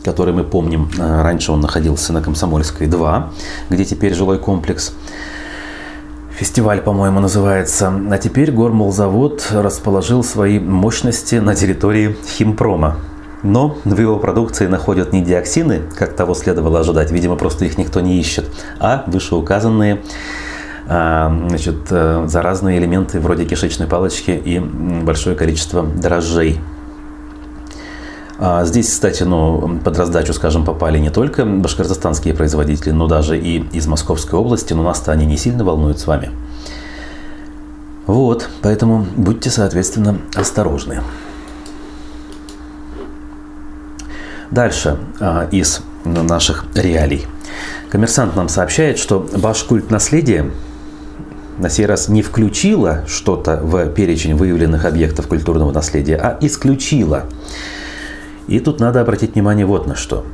который 0.04 0.34
мы 0.34 0.42
помним, 0.42 0.90
э, 0.98 1.22
раньше 1.22 1.52
он 1.52 1.60
находился 1.60 2.12
на 2.12 2.20
Комсомольской 2.20 2.88
2, 2.88 3.30
где 3.70 3.84
теперь 3.84 4.14
жилой 4.14 4.38
комплекс– 4.40 4.92
Фестиваль, 6.40 6.80
по-моему, 6.80 7.20
называется. 7.20 7.92
А 8.10 8.16
теперь 8.16 8.50
Гормолзавод 8.50 9.48
расположил 9.52 10.24
свои 10.24 10.58
мощности 10.58 11.34
на 11.34 11.54
территории 11.54 12.16
Химпрома. 12.26 12.96
Но 13.42 13.76
в 13.84 14.00
его 14.00 14.16
продукции 14.16 14.66
находят 14.66 15.12
не 15.12 15.22
диоксины, 15.22 15.82
как 15.94 16.16
того 16.16 16.32
следовало 16.32 16.80
ожидать, 16.80 17.10
видимо, 17.10 17.36
просто 17.36 17.66
их 17.66 17.76
никто 17.76 18.00
не 18.00 18.18
ищет, 18.18 18.46
а 18.78 19.04
вышеуказанные 19.06 20.00
а, 20.88 21.30
значит, 21.50 21.76
э, 21.90 22.24
заразные 22.26 22.78
элементы 22.78 23.20
вроде 23.20 23.44
кишечной 23.44 23.86
палочки 23.86 24.30
и 24.30 24.58
большое 24.58 25.36
количество 25.36 25.82
дрожжей. 25.82 26.58
А 28.42 28.64
здесь, 28.64 28.88
кстати, 28.88 29.22
ну, 29.22 29.78
под 29.84 29.98
раздачу, 29.98 30.32
скажем, 30.32 30.64
попали 30.64 30.98
не 30.98 31.10
только 31.10 31.44
башкортостанские 31.44 32.32
производители, 32.32 32.90
но 32.90 33.06
даже 33.06 33.38
и 33.38 33.58
из 33.72 33.86
Московской 33.86 34.38
области, 34.38 34.72
но 34.72 34.82
нас-то 34.82 35.12
они 35.12 35.26
не 35.26 35.36
сильно 35.36 35.62
волнуют 35.62 35.98
с 35.98 36.06
вами. 36.06 36.30
Вот, 38.06 38.48
поэтому 38.62 39.06
будьте, 39.14 39.50
соответственно, 39.50 40.18
осторожны. 40.34 41.02
Дальше 44.50 44.96
а, 45.20 45.46
из 45.50 45.82
наших 46.06 46.64
реалий. 46.74 47.26
Коммерсант 47.90 48.36
нам 48.36 48.48
сообщает, 48.48 48.98
что 48.98 49.20
Башкульт 49.36 49.90
наследие 49.90 50.50
на 51.58 51.68
сей 51.68 51.84
раз 51.84 52.08
не 52.08 52.22
включила 52.22 53.04
что-то 53.06 53.56
в 53.62 53.86
перечень 53.90 54.34
выявленных 54.34 54.86
объектов 54.86 55.26
культурного 55.26 55.72
наследия, 55.72 56.16
а 56.16 56.38
исключила. 56.40 57.26
И 58.50 58.58
тут 58.58 58.80
надо 58.80 59.00
обратить 59.00 59.34
внимание 59.34 59.64
вот 59.64 59.86
на 59.86 59.94
что. 59.94 60.24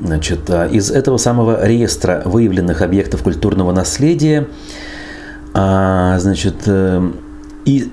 Значит, 0.00 0.48
а, 0.48 0.66
из 0.66 0.90
этого 0.90 1.18
самого 1.18 1.64
реестра 1.64 2.22
выявленных 2.24 2.80
объектов 2.80 3.22
культурного 3.22 3.70
наследия, 3.70 4.48
а, 5.52 6.18
значит, 6.18 6.62
э, 6.66 7.10
и 7.66 7.92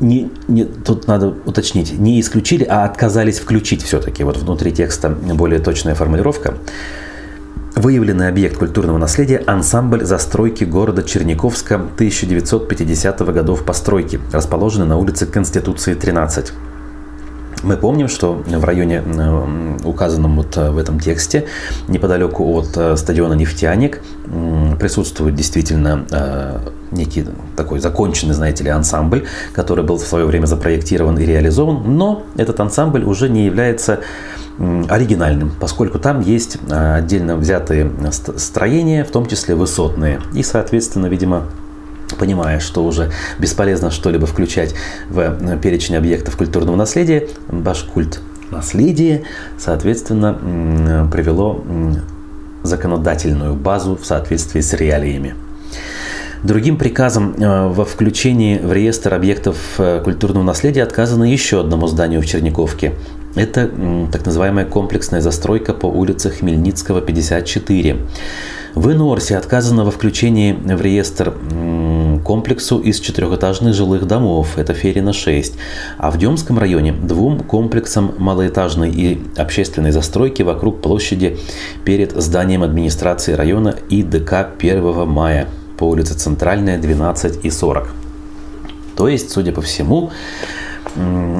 не, 0.00 0.30
не, 0.48 0.64
тут 0.64 1.06
надо 1.08 1.34
уточнить, 1.44 1.98
не 1.98 2.18
исключили, 2.20 2.64
а 2.64 2.84
отказались 2.84 3.38
включить 3.38 3.82
все-таки. 3.82 4.24
Вот 4.24 4.38
внутри 4.38 4.72
текста 4.72 5.10
более 5.10 5.60
точная 5.60 5.94
формулировка. 5.94 6.54
Выявленный 7.74 8.28
объект 8.28 8.56
культурного 8.56 8.96
наследия– 8.96 9.42
ансамбль 9.46 10.04
застройки 10.04 10.64
города 10.64 11.02
Черниковска 11.02 11.74
1950 11.74 13.20
годов 13.34 13.64
постройки, 13.64 14.20
расположенный 14.32 14.86
на 14.86 14.96
улице 14.96 15.26
Конституции 15.26 15.92
13. 15.92 16.52
Мы 17.62 17.76
помним, 17.76 18.08
что 18.08 18.42
в 18.46 18.64
районе, 18.64 19.02
э, 19.04 19.76
указанном 19.84 20.36
вот 20.36 20.56
э, 20.56 20.70
в 20.70 20.78
этом 20.78 21.00
тексте, 21.00 21.46
неподалеку 21.88 22.44
от 22.54 22.76
э, 22.76 22.96
стадиона 22.96 23.34
«Нефтяник», 23.34 24.02
присутствует 24.80 25.36
действительно 25.36 26.60
некий 26.90 27.24
такой 27.56 27.78
законченный, 27.78 28.34
знаете 28.34 28.64
ли, 28.64 28.70
ансамбль, 28.70 29.24
который 29.52 29.84
был 29.84 29.98
в 29.98 30.06
свое 30.06 30.26
время 30.26 30.46
запроектирован 30.46 31.16
и 31.18 31.24
реализован, 31.24 31.96
но 31.96 32.24
этот 32.36 32.58
ансамбль 32.58 33.04
уже 33.04 33.28
не 33.28 33.44
является 33.44 34.00
оригинальным, 34.58 35.52
поскольку 35.60 36.00
там 36.00 36.20
есть 36.20 36.58
отдельно 36.68 37.36
взятые 37.36 37.92
строения, 38.36 39.04
в 39.04 39.12
том 39.12 39.26
числе 39.26 39.54
высотные. 39.54 40.20
И, 40.34 40.42
соответственно, 40.42 41.06
видимо, 41.06 41.44
понимая, 42.18 42.60
что 42.60 42.84
уже 42.84 43.10
бесполезно 43.38 43.90
что-либо 43.90 44.26
включать 44.26 44.74
в 45.08 45.18
э, 45.18 45.58
перечень 45.60 45.96
объектов 45.96 46.36
культурного 46.36 46.76
наследия, 46.76 47.28
Башкульт 47.48 48.20
наследие, 48.50 49.24
соответственно, 49.58 51.08
привело 51.12 51.64
законодательную 52.62 53.54
базу 53.54 53.96
в 53.96 54.06
соответствии 54.06 54.60
с 54.60 54.72
реалиями. 54.72 55.34
Другим 56.42 56.76
приказом 56.76 57.34
э, 57.34 57.68
во 57.68 57.84
включении 57.84 58.58
в 58.58 58.72
реестр 58.72 59.14
объектов 59.14 59.56
э, 59.78 60.00
культурного 60.04 60.44
наследия 60.44 60.82
отказано 60.82 61.24
еще 61.24 61.60
одному 61.60 61.86
зданию 61.86 62.20
в 62.20 62.26
Черниковке. 62.26 62.92
Это 63.34 63.70
так 64.12 64.24
называемая 64.24 64.64
комплексная 64.64 65.20
застройка 65.20 65.74
по 65.74 65.86
улице 65.86 66.30
Хмельницкого, 66.30 67.00
54. 67.00 67.96
В 68.74 68.92
Инорсе 68.92 69.36
отказано 69.36 69.84
во 69.84 69.90
включении 69.90 70.52
в 70.52 70.80
реестр 70.80 71.34
комплексу 72.26 72.80
из 72.80 72.98
четырехэтажных 72.98 73.72
жилых 73.72 74.04
домов, 74.04 74.58
это 74.58 74.74
Ферина 74.74 75.12
6, 75.12 75.54
а 75.96 76.10
в 76.10 76.18
Демском 76.18 76.58
районе 76.58 76.90
двум 76.90 77.38
комплексам 77.38 78.14
малоэтажной 78.18 78.90
и 78.90 79.22
общественной 79.36 79.92
застройки 79.92 80.42
вокруг 80.42 80.82
площади 80.82 81.38
перед 81.84 82.20
зданием 82.20 82.64
администрации 82.64 83.34
района 83.34 83.76
и 83.90 84.02
ДК 84.02 84.48
1 84.58 85.06
мая 85.06 85.46
по 85.78 85.84
улице 85.84 86.14
Центральная, 86.14 86.78
12 86.78 87.44
и 87.44 87.50
40. 87.50 87.90
То 88.96 89.06
есть, 89.06 89.30
судя 89.30 89.52
по 89.52 89.62
всему, 89.62 90.10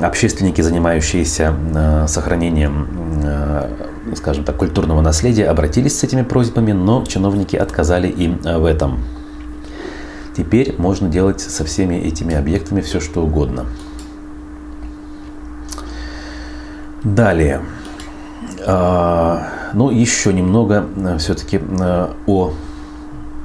общественники, 0.05 0.61
занимающиеся 0.61 1.53
э, 1.75 2.07
сохранением, 2.07 2.87
э, 3.25 3.69
скажем 4.15 4.45
так, 4.45 4.57
культурного 4.57 5.01
наследия, 5.01 5.47
обратились 5.47 5.99
с 5.99 6.05
этими 6.05 6.23
просьбами, 6.23 6.71
но 6.71 7.05
чиновники 7.05 7.57
отказали 7.57 8.07
им 8.07 8.39
э, 8.45 8.57
в 8.59 8.65
этом. 8.65 9.01
Теперь 10.37 10.75
можно 10.77 11.09
делать 11.09 11.41
со 11.41 11.65
всеми 11.65 11.95
этими 11.95 12.35
объектами 12.35 12.83
все, 12.83 13.01
что 13.01 13.23
угодно. 13.25 13.65
Далее. 17.03 17.63
Ну, 18.67 19.91
еще 19.91 20.33
немного 20.35 20.87
все-таки 21.19 21.59
о 22.27 22.53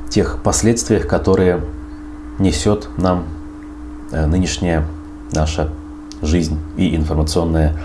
тех 0.10 0.42
последствиях, 0.44 1.08
которые 1.08 1.64
несет 2.40 2.90
нам 2.98 3.26
нынешняя 4.12 4.86
наша 5.32 5.70
жизнь 6.22 6.60
и 6.76 6.96
информационная, 6.96 7.78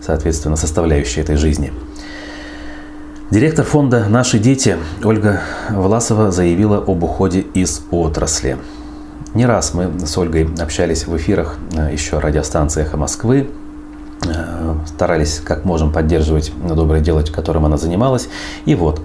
соответственно, 0.00 0.54
составляющая 0.54 1.22
этой 1.22 1.36
жизни. 1.36 1.72
Директор 3.28 3.64
фонда 3.64 4.06
«Наши 4.08 4.38
дети» 4.38 4.76
Ольга 5.02 5.40
Власова 5.68 6.30
заявила 6.30 6.78
об 6.78 7.02
уходе 7.02 7.40
из 7.40 7.82
отрасли. 7.90 8.56
Не 9.34 9.46
раз 9.46 9.74
мы 9.74 9.90
с 10.06 10.16
Ольгой 10.16 10.48
общались 10.60 11.08
в 11.08 11.16
эфирах 11.16 11.58
э, 11.76 11.92
еще 11.92 12.20
радиостанции 12.20 12.82
«Эхо 12.82 12.96
Москвы», 12.96 13.48
э, 14.24 14.74
старались 14.86 15.40
как 15.44 15.64
можем 15.64 15.92
поддерживать 15.92 16.52
доброе 16.68 17.00
дело, 17.00 17.22
которым 17.22 17.64
она 17.64 17.78
занималась. 17.78 18.28
И 18.64 18.76
вот, 18.76 19.00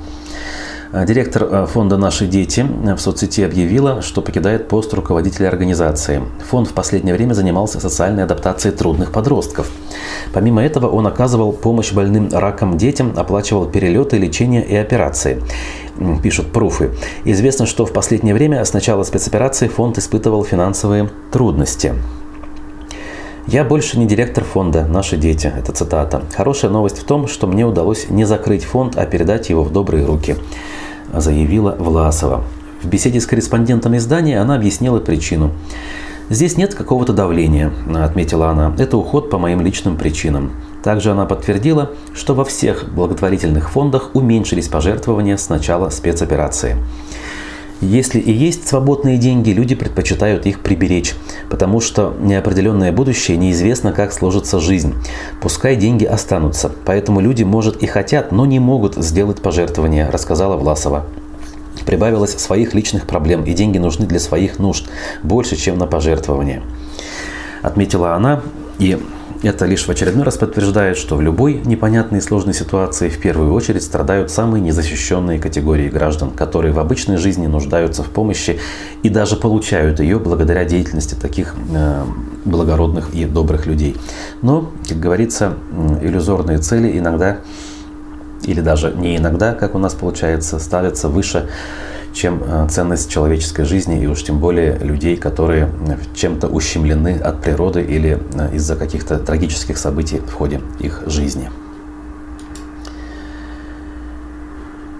Директор 0.94 1.68
фонда 1.68 1.96
«Наши 1.96 2.28
дети» 2.28 2.66
в 2.68 2.98
соцсети 2.98 3.44
объявила, 3.44 4.02
что 4.02 4.22
покидает 4.22 4.68
пост 4.68 4.94
руководителя 4.94 5.48
организации. 5.48 6.22
Фонд 6.50 6.68
в 6.68 6.74
последнее 6.74 7.16
время 7.16 7.34
занимался 7.34 7.80
социальной 7.80 8.26
адаптацией 8.26 8.76
трудных 8.76 9.14
подростков. 9.14 9.72
Помимо 10.34 10.62
этого, 10.62 10.88
он 10.88 11.08
оказывал 11.08 11.54
помощь 11.54 11.94
больным 11.94 12.28
раком 12.34 12.78
детям, 12.78 13.14
оплачивал 13.16 13.68
перелеты, 13.68 14.18
лечение 14.18 14.66
и 14.66 14.76
операции 14.76 15.42
пишут 16.22 16.52
пруфы. 16.52 16.92
Известно, 17.24 17.66
что 17.66 17.86
в 17.86 17.94
последнее 17.94 18.34
время 18.34 18.64
с 18.66 18.74
начала 18.74 19.04
спецоперации 19.04 19.70
фонд 19.70 19.98
испытывал 19.98 20.44
финансовые 20.44 21.10
трудности. 21.32 21.94
«Я 23.48 23.64
больше 23.64 23.98
не 23.98 24.06
директор 24.06 24.44
фонда 24.44 24.86
«Наши 24.86 25.18
дети». 25.18 25.52
Это 25.56 25.72
цитата. 25.72 26.22
«Хорошая 26.36 26.70
новость 26.70 27.00
в 27.00 27.04
том, 27.04 27.28
что 27.28 27.48
мне 27.48 27.66
удалось 27.66 28.10
не 28.10 28.26
закрыть 28.26 28.64
фонд, 28.64 28.98
а 28.98 29.06
передать 29.06 29.50
его 29.50 29.64
в 29.64 29.72
добрые 29.72 30.06
руки», 30.06 30.36
заявила 31.12 31.76
Власова. 31.78 32.44
В 32.82 32.88
беседе 32.88 33.20
с 33.20 33.26
корреспондентом 33.26 33.98
издания 33.98 34.40
она 34.40 34.56
объяснила 34.56 35.00
причину. 35.00 35.52
«Здесь 36.30 36.56
нет 36.56 36.76
какого-то 36.76 37.14
давления»,– 37.14 37.72
отметила 37.96 38.50
она. 38.50 38.74
«Это 38.78 38.96
уход 38.98 39.30
по 39.30 39.38
моим 39.38 39.62
личным 39.62 39.98
причинам». 39.98 40.52
Также 40.84 41.12
она 41.12 41.26
подтвердила, 41.26 41.92
что 42.14 42.34
во 42.34 42.46
всех 42.46 42.92
благотворительных 42.94 43.70
фондах 43.70 44.12
уменьшились 44.14 44.68
пожертвования 44.68 45.38
с 45.38 45.50
начала 45.50 45.90
спецоперации. 45.90 46.78
Если 47.82 48.20
и 48.20 48.32
есть 48.32 48.68
свободные 48.68 49.18
деньги, 49.18 49.50
люди 49.50 49.74
предпочитают 49.74 50.46
их 50.46 50.60
приберечь, 50.60 51.16
потому 51.50 51.82
что 51.82 52.16
неопределенное 52.20 52.92
будущее 52.92 53.38
неизвестно, 53.38 53.92
как 53.92 54.14
сложится 54.14 54.60
жизнь. 54.60 54.94
Пускай 55.42 55.76
деньги 55.76 56.06
останутся, 56.06 56.72
поэтому 56.86 57.22
люди, 57.22 57.42
может, 57.42 57.82
и 57.82 57.88
хотят, 57.88 58.32
но 58.32 58.46
не 58.46 58.60
могут 58.60 58.96
сделать 58.98 59.42
пожертвования, 59.42 60.12
рассказала 60.12 60.58
Власова. 60.58 61.08
Прибавилось 61.84 62.38
своих 62.38 62.76
личных 62.76 63.08
проблем, 63.08 63.46
и 63.46 63.54
деньги 63.54 63.80
нужны 63.80 64.06
для 64.06 64.20
своих 64.20 64.60
нужд 64.60 64.88
больше, 65.24 65.56
чем 65.56 65.80
на 65.80 65.88
пожертвования. 65.88 66.62
Отметила 67.64 68.14
она, 68.14 68.42
и 68.78 69.00
это 69.44 69.66
лишь 69.66 69.88
в 69.88 69.90
очередной 69.90 70.24
раз 70.24 70.38
подтверждает, 70.38 70.98
что 70.98 71.16
в 71.16 71.22
любой 71.22 71.56
непонятной 71.66 72.20
и 72.20 72.22
сложной 72.22 72.54
ситуации 72.54 73.10
в 73.10 73.20
первую 73.20 73.54
очередь 73.54 73.84
страдают 73.84 74.30
самые 74.30 74.62
незащищенные 74.62 75.40
категории 75.40 75.90
граждан, 75.90 76.32
которые 76.32 76.74
в 76.74 76.80
обычной 76.80 77.18
жизни 77.18 77.48
нуждаются 77.48 78.04
в 78.04 78.10
помощи 78.10 78.60
и 79.02 79.10
даже 79.10 79.36
получают 79.36 80.00
ее 80.00 80.20
благодаря 80.20 80.64
деятельности 80.66 81.16
таких 81.16 81.56
э, 81.74 82.04
благородных 82.46 83.14
и 83.14 83.26
добрых 83.26 83.66
людей. 83.66 83.98
Но, 84.42 84.72
как 84.88 85.00
говорится, 85.00 85.56
иллюзорные 86.02 86.60
цели 86.60 86.98
иногда, 86.98 87.38
или 88.44 88.62
даже 88.62 88.94
не 88.96 89.18
иногда, 89.18 89.54
как 89.54 89.76
у 89.76 89.80
нас 89.80 89.94
получается, 89.94 90.60
ставятся 90.60 91.10
выше 91.10 91.50
чем 92.14 92.42
э, 92.44 92.68
ценность 92.70 93.10
человеческой 93.10 93.66
жизни 93.66 94.02
и 94.02 94.08
уж 94.08 94.24
тем 94.24 94.40
более 94.40 94.78
людей, 94.80 95.18
которые 95.18 95.70
э, 95.88 95.98
чем-то 96.14 96.48
ущемлены 96.48 97.18
от 97.18 97.42
природы 97.42 97.82
или 97.82 98.20
э, 98.34 98.56
из-за 98.56 98.76
каких-то 98.76 99.18
трагических 99.20 99.78
событий 99.78 100.20
в 100.20 100.34
ходе 100.34 100.62
их 100.80 101.04
жизни. 101.08 101.50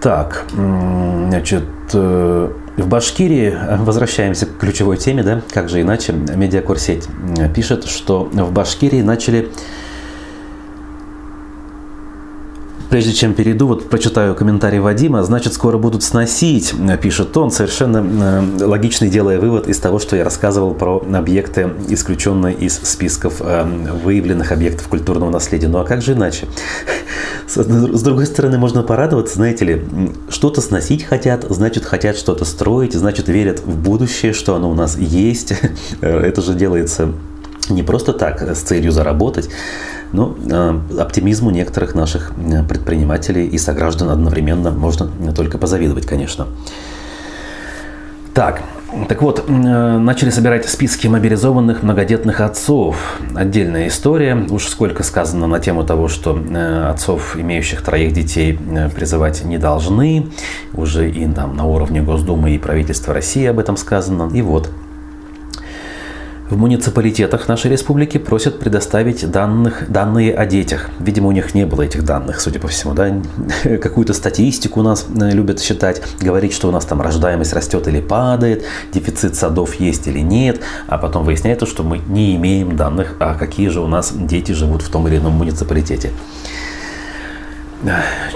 Так, 0.00 0.46
значит, 0.50 1.62
в 1.92 2.50
Башкирии, 2.88 3.56
возвращаемся 3.78 4.46
к 4.46 4.58
ключевой 4.58 4.96
теме, 4.96 5.22
да, 5.22 5.42
как 5.52 5.68
же 5.68 5.80
иначе, 5.80 6.12
медиакурсеть 6.12 7.06
пишет, 7.54 7.84
что 7.84 8.24
в 8.24 8.50
Башкирии 8.50 9.00
начали 9.00 9.48
Прежде 12.92 13.14
чем 13.14 13.32
перейду, 13.32 13.68
вот 13.68 13.88
прочитаю 13.88 14.34
комментарий 14.34 14.78
Вадима. 14.78 15.22
Значит, 15.22 15.54
скоро 15.54 15.78
будут 15.78 16.02
сносить, 16.02 16.74
пишет 17.00 17.34
он, 17.38 17.50
совершенно 17.50 18.04
э, 18.60 18.66
логичный, 18.66 19.08
делая 19.08 19.40
вывод 19.40 19.66
из 19.66 19.78
того, 19.78 19.98
что 19.98 20.14
я 20.14 20.24
рассказывал 20.24 20.74
про 20.74 20.98
объекты, 20.98 21.70
исключенные 21.88 22.54
из 22.54 22.74
списков 22.74 23.36
э, 23.40 23.64
выявленных 24.04 24.52
объектов 24.52 24.88
культурного 24.88 25.30
наследия. 25.30 25.68
Ну 25.68 25.78
а 25.78 25.84
как 25.86 26.02
же 26.02 26.12
иначе? 26.12 26.48
С 27.48 28.02
другой 28.02 28.26
стороны, 28.26 28.58
можно 28.58 28.82
порадоваться, 28.82 29.36
знаете 29.36 29.64
ли, 29.64 29.88
что-то 30.28 30.60
сносить 30.60 31.02
хотят, 31.02 31.46
значит, 31.48 31.86
хотят 31.86 32.18
что-то 32.18 32.44
строить, 32.44 32.92
значит, 32.92 33.26
верят 33.26 33.60
в 33.60 33.74
будущее, 33.74 34.34
что 34.34 34.54
оно 34.54 34.70
у 34.70 34.74
нас 34.74 34.98
есть. 34.98 35.54
Это 36.02 36.42
же 36.42 36.52
делается 36.52 37.14
не 37.70 37.82
просто 37.82 38.12
так, 38.12 38.42
с 38.42 38.60
целью 38.60 38.92
заработать, 38.92 39.48
но 40.12 40.36
э, 40.50 40.78
оптимизму 41.00 41.50
некоторых 41.50 41.94
наших 41.94 42.32
э, 42.36 42.62
предпринимателей 42.64 43.46
и 43.46 43.58
сограждан 43.58 44.10
одновременно 44.10 44.70
можно 44.70 45.10
только 45.34 45.58
позавидовать, 45.58 46.06
конечно. 46.06 46.46
Так, 48.34 48.62
так 49.08 49.22
вот, 49.22 49.44
э, 49.46 49.52
начали 49.52 50.30
собирать 50.30 50.68
списки 50.68 51.06
мобилизованных 51.06 51.82
многодетных 51.82 52.40
отцов. 52.40 53.18
Отдельная 53.34 53.88
история. 53.88 54.34
Уж 54.50 54.66
сколько 54.66 55.02
сказано 55.02 55.46
на 55.46 55.60
тему 55.60 55.84
того, 55.84 56.08
что 56.08 56.38
отцов, 56.90 57.36
имеющих 57.36 57.82
троих 57.82 58.12
детей, 58.12 58.58
призывать 58.94 59.44
не 59.44 59.56
должны. 59.56 60.28
Уже 60.74 61.10
и 61.10 61.26
там 61.32 61.56
на 61.56 61.64
уровне 61.64 62.02
Госдумы 62.02 62.54
и 62.54 62.58
правительства 62.58 63.14
России 63.14 63.46
об 63.46 63.58
этом 63.58 63.78
сказано. 63.78 64.30
И 64.34 64.42
вот, 64.42 64.70
в 66.52 66.58
муниципалитетах 66.58 67.48
нашей 67.48 67.70
республики 67.70 68.18
просят 68.18 68.58
предоставить 68.58 69.28
данных, 69.30 69.90
данные 69.90 70.34
о 70.34 70.44
детях. 70.44 70.90
Видимо, 71.00 71.28
у 71.28 71.32
них 71.32 71.54
не 71.54 71.64
было 71.64 71.82
этих 71.82 72.04
данных, 72.04 72.40
судя 72.40 72.60
по 72.60 72.68
всему. 72.68 72.92
Да? 72.92 73.10
Какую-то 73.78 74.12
статистику 74.12 74.80
у 74.80 74.82
нас 74.82 75.06
э, 75.18 75.30
любят 75.30 75.60
считать, 75.60 76.02
говорить, 76.20 76.52
что 76.52 76.68
у 76.68 76.70
нас 76.70 76.84
там 76.84 77.00
рождаемость 77.00 77.54
растет 77.54 77.88
или 77.88 78.02
падает, 78.02 78.64
дефицит 78.92 79.34
садов 79.34 79.76
есть 79.76 80.06
или 80.06 80.18
нет, 80.18 80.60
а 80.88 80.98
потом 80.98 81.24
выясняется, 81.24 81.64
что 81.64 81.84
мы 81.84 82.00
не 82.06 82.36
имеем 82.36 82.76
данных, 82.76 83.14
а 83.18 83.34
какие 83.34 83.68
же 83.68 83.80
у 83.80 83.86
нас 83.86 84.12
дети 84.14 84.52
живут 84.52 84.82
в 84.82 84.90
том 84.90 85.08
или 85.08 85.16
ином 85.16 85.32
муниципалитете. 85.32 86.10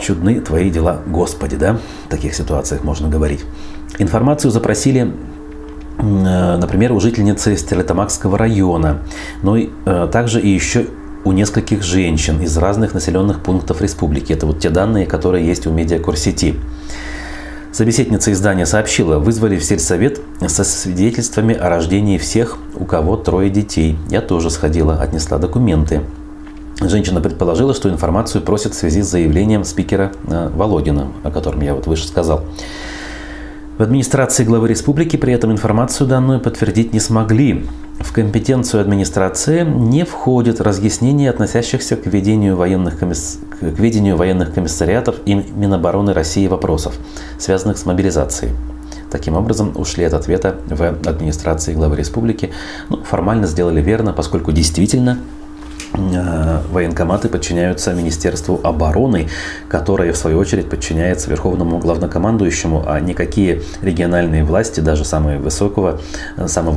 Чудны 0.01 0.41
твои 0.41 0.71
дела, 0.71 1.03
Господи, 1.07 1.57
да? 1.57 1.79
В 2.07 2.09
таких 2.09 2.35
ситуациях 2.35 2.83
можно 2.83 3.09
говорить. 3.09 3.45
Информацию 3.99 4.51
запросили 4.51 5.13
например, 5.99 6.93
у 6.93 7.01
жительницы 7.01 7.57
Стерлитамакского 7.57 8.37
района, 8.39 8.99
но 9.43 9.57
э, 9.57 10.09
также 10.11 10.41
и 10.41 10.49
еще 10.49 10.87
у 11.25 11.33
нескольких 11.33 11.83
женщин 11.83 12.41
из 12.41 12.57
разных 12.57 12.95
населенных 12.95 13.43
пунктов 13.43 13.81
республики. 13.83 14.33
Это 14.33 14.47
вот 14.47 14.61
те 14.61 14.71
данные, 14.71 15.07
которые 15.07 15.47
есть 15.47 15.67
у 15.67 15.73
медиакурсети. 15.73 16.55
Собеседница 17.73 18.33
издания 18.33 18.65
сообщила, 18.65 19.19
вызвали 19.19 19.59
в 19.59 19.65
сельсовет 19.65 20.21
со 20.47 20.65
свидетельствами 20.65 21.55
о 21.55 21.69
рождении 21.69 22.17
всех, 22.17 22.57
у 22.75 22.85
кого 22.85 23.17
трое 23.17 23.51
детей. 23.51 23.99
Я 24.09 24.23
тоже 24.23 24.51
сходила, 24.51 24.95
отнесла 25.01 25.39
документы. 25.39 26.01
Женщина 26.81 27.21
предположила, 27.21 27.75
что 27.75 27.91
информацию 27.91 28.43
просят 28.43 28.75
в 28.75 28.77
связи 28.77 29.03
с 29.03 29.07
заявлением 29.07 29.65
спикера 29.65 30.13
э, 30.27 30.51
Володина, 30.55 31.09
о 31.23 31.31
котором 31.31 31.61
я 31.63 31.75
вот 31.75 31.87
выше 31.87 32.07
сказал. 32.07 32.45
В 33.79 33.83
администрации 33.83 34.43
главы 34.43 34.69
республики 34.69 35.19
при 35.19 35.35
этом 35.35 35.53
информацию 35.53 36.07
данную 36.07 36.41
подтвердить 36.41 36.95
не 36.95 37.01
смогли. 37.01 37.67
В 38.01 38.11
компетенцию 38.11 38.81
администрации 38.81 39.65
не 39.65 40.07
входит 40.07 40.63
разъяснение 40.63 41.29
относящихся 41.29 41.97
к 41.97 42.07
ведению 42.07 42.57
военных, 42.57 42.99
комисс... 42.99 43.39
к 43.61 43.63
ведению 43.63 44.17
военных 44.17 44.55
комиссариатов 44.55 45.17
и 45.27 45.35
Минобороны 45.35 46.15
России 46.15 46.47
вопросов, 46.47 46.95
связанных 47.39 47.77
с 47.77 47.85
мобилизацией. 47.85 48.53
Таким 49.11 49.37
образом, 49.37 49.73
ушли 49.75 50.05
от 50.05 50.15
ответа 50.15 50.57
в 50.67 50.83
администрации 51.07 51.75
главы 51.75 51.97
республики. 51.97 52.53
Ну, 52.89 53.03
формально 53.05 53.47
сделали 53.47 53.83
верно, 53.83 54.15
поскольку 54.15 54.53
действительно 54.53 55.19
военкоматы 55.97 57.29
подчиняются 57.29 57.93
Министерству 57.93 58.61
обороны, 58.63 59.29
которое, 59.69 60.13
в 60.13 60.17
свою 60.17 60.39
очередь, 60.39 60.69
подчиняется 60.69 61.31
Верховному 61.31 61.79
главнокомандующему, 61.79 62.85
а 62.87 63.01
никакие 63.01 63.63
региональные 63.83 64.45
власти, 64.45 64.81
даже 64.81 65.05
самые 65.05 65.39
высокого, 65.39 66.01
э, 66.37 66.49
самого 66.49 66.76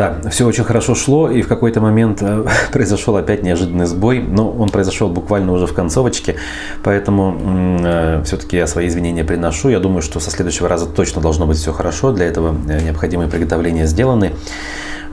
Да, 0.00 0.16
все 0.30 0.46
очень 0.46 0.64
хорошо 0.64 0.94
шло, 0.94 1.30
и 1.30 1.42
в 1.42 1.46
какой-то 1.46 1.82
момент 1.82 2.22
э, 2.22 2.46
произошел 2.72 3.18
опять 3.18 3.42
неожиданный 3.42 3.84
сбой, 3.84 4.22
но 4.22 4.50
он 4.50 4.70
произошел 4.70 5.10
буквально 5.10 5.52
уже 5.52 5.66
в 5.66 5.74
концовочке, 5.74 6.36
поэтому 6.82 7.36
э, 7.84 8.22
все-таки 8.24 8.56
я 8.56 8.66
свои 8.66 8.88
извинения 8.88 9.24
приношу. 9.24 9.68
Я 9.68 9.78
думаю, 9.78 10.00
что 10.00 10.18
со 10.18 10.30
следующего 10.30 10.70
раза 10.70 10.86
точно 10.86 11.20
должно 11.20 11.46
быть 11.46 11.58
все 11.58 11.74
хорошо, 11.74 12.12
для 12.12 12.24
этого 12.24 12.56
э, 12.66 12.80
необходимые 12.80 13.28
приготовления 13.28 13.84
сделаны. 13.84 14.32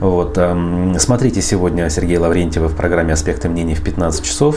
Вот, 0.00 0.38
э, 0.38 0.94
смотрите 0.98 1.42
сегодня 1.42 1.90
Сергея 1.90 2.20
Лаврентьева 2.20 2.68
в 2.68 2.74
программе 2.74 3.12
«Аспекты 3.12 3.50
мнений» 3.50 3.74
в 3.74 3.82
15 3.82 4.24
часов. 4.24 4.56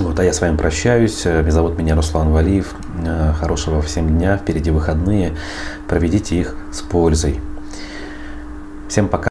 Вот, 0.00 0.18
а 0.18 0.24
я 0.24 0.32
с 0.32 0.40
вами 0.40 0.56
прощаюсь. 0.56 1.22
Э, 1.26 1.48
зовут 1.48 1.78
меня 1.78 1.94
Руслан 1.94 2.32
Валиев. 2.32 2.74
Хорошего 3.38 3.82
всем 3.82 4.18
дня. 4.18 4.36
Впереди 4.36 4.72
выходные. 4.72 5.36
Проведите 5.86 6.40
их 6.40 6.56
с 6.72 6.80
пользой. 6.80 7.38
Всем 8.88 9.06
пока. 9.06 9.26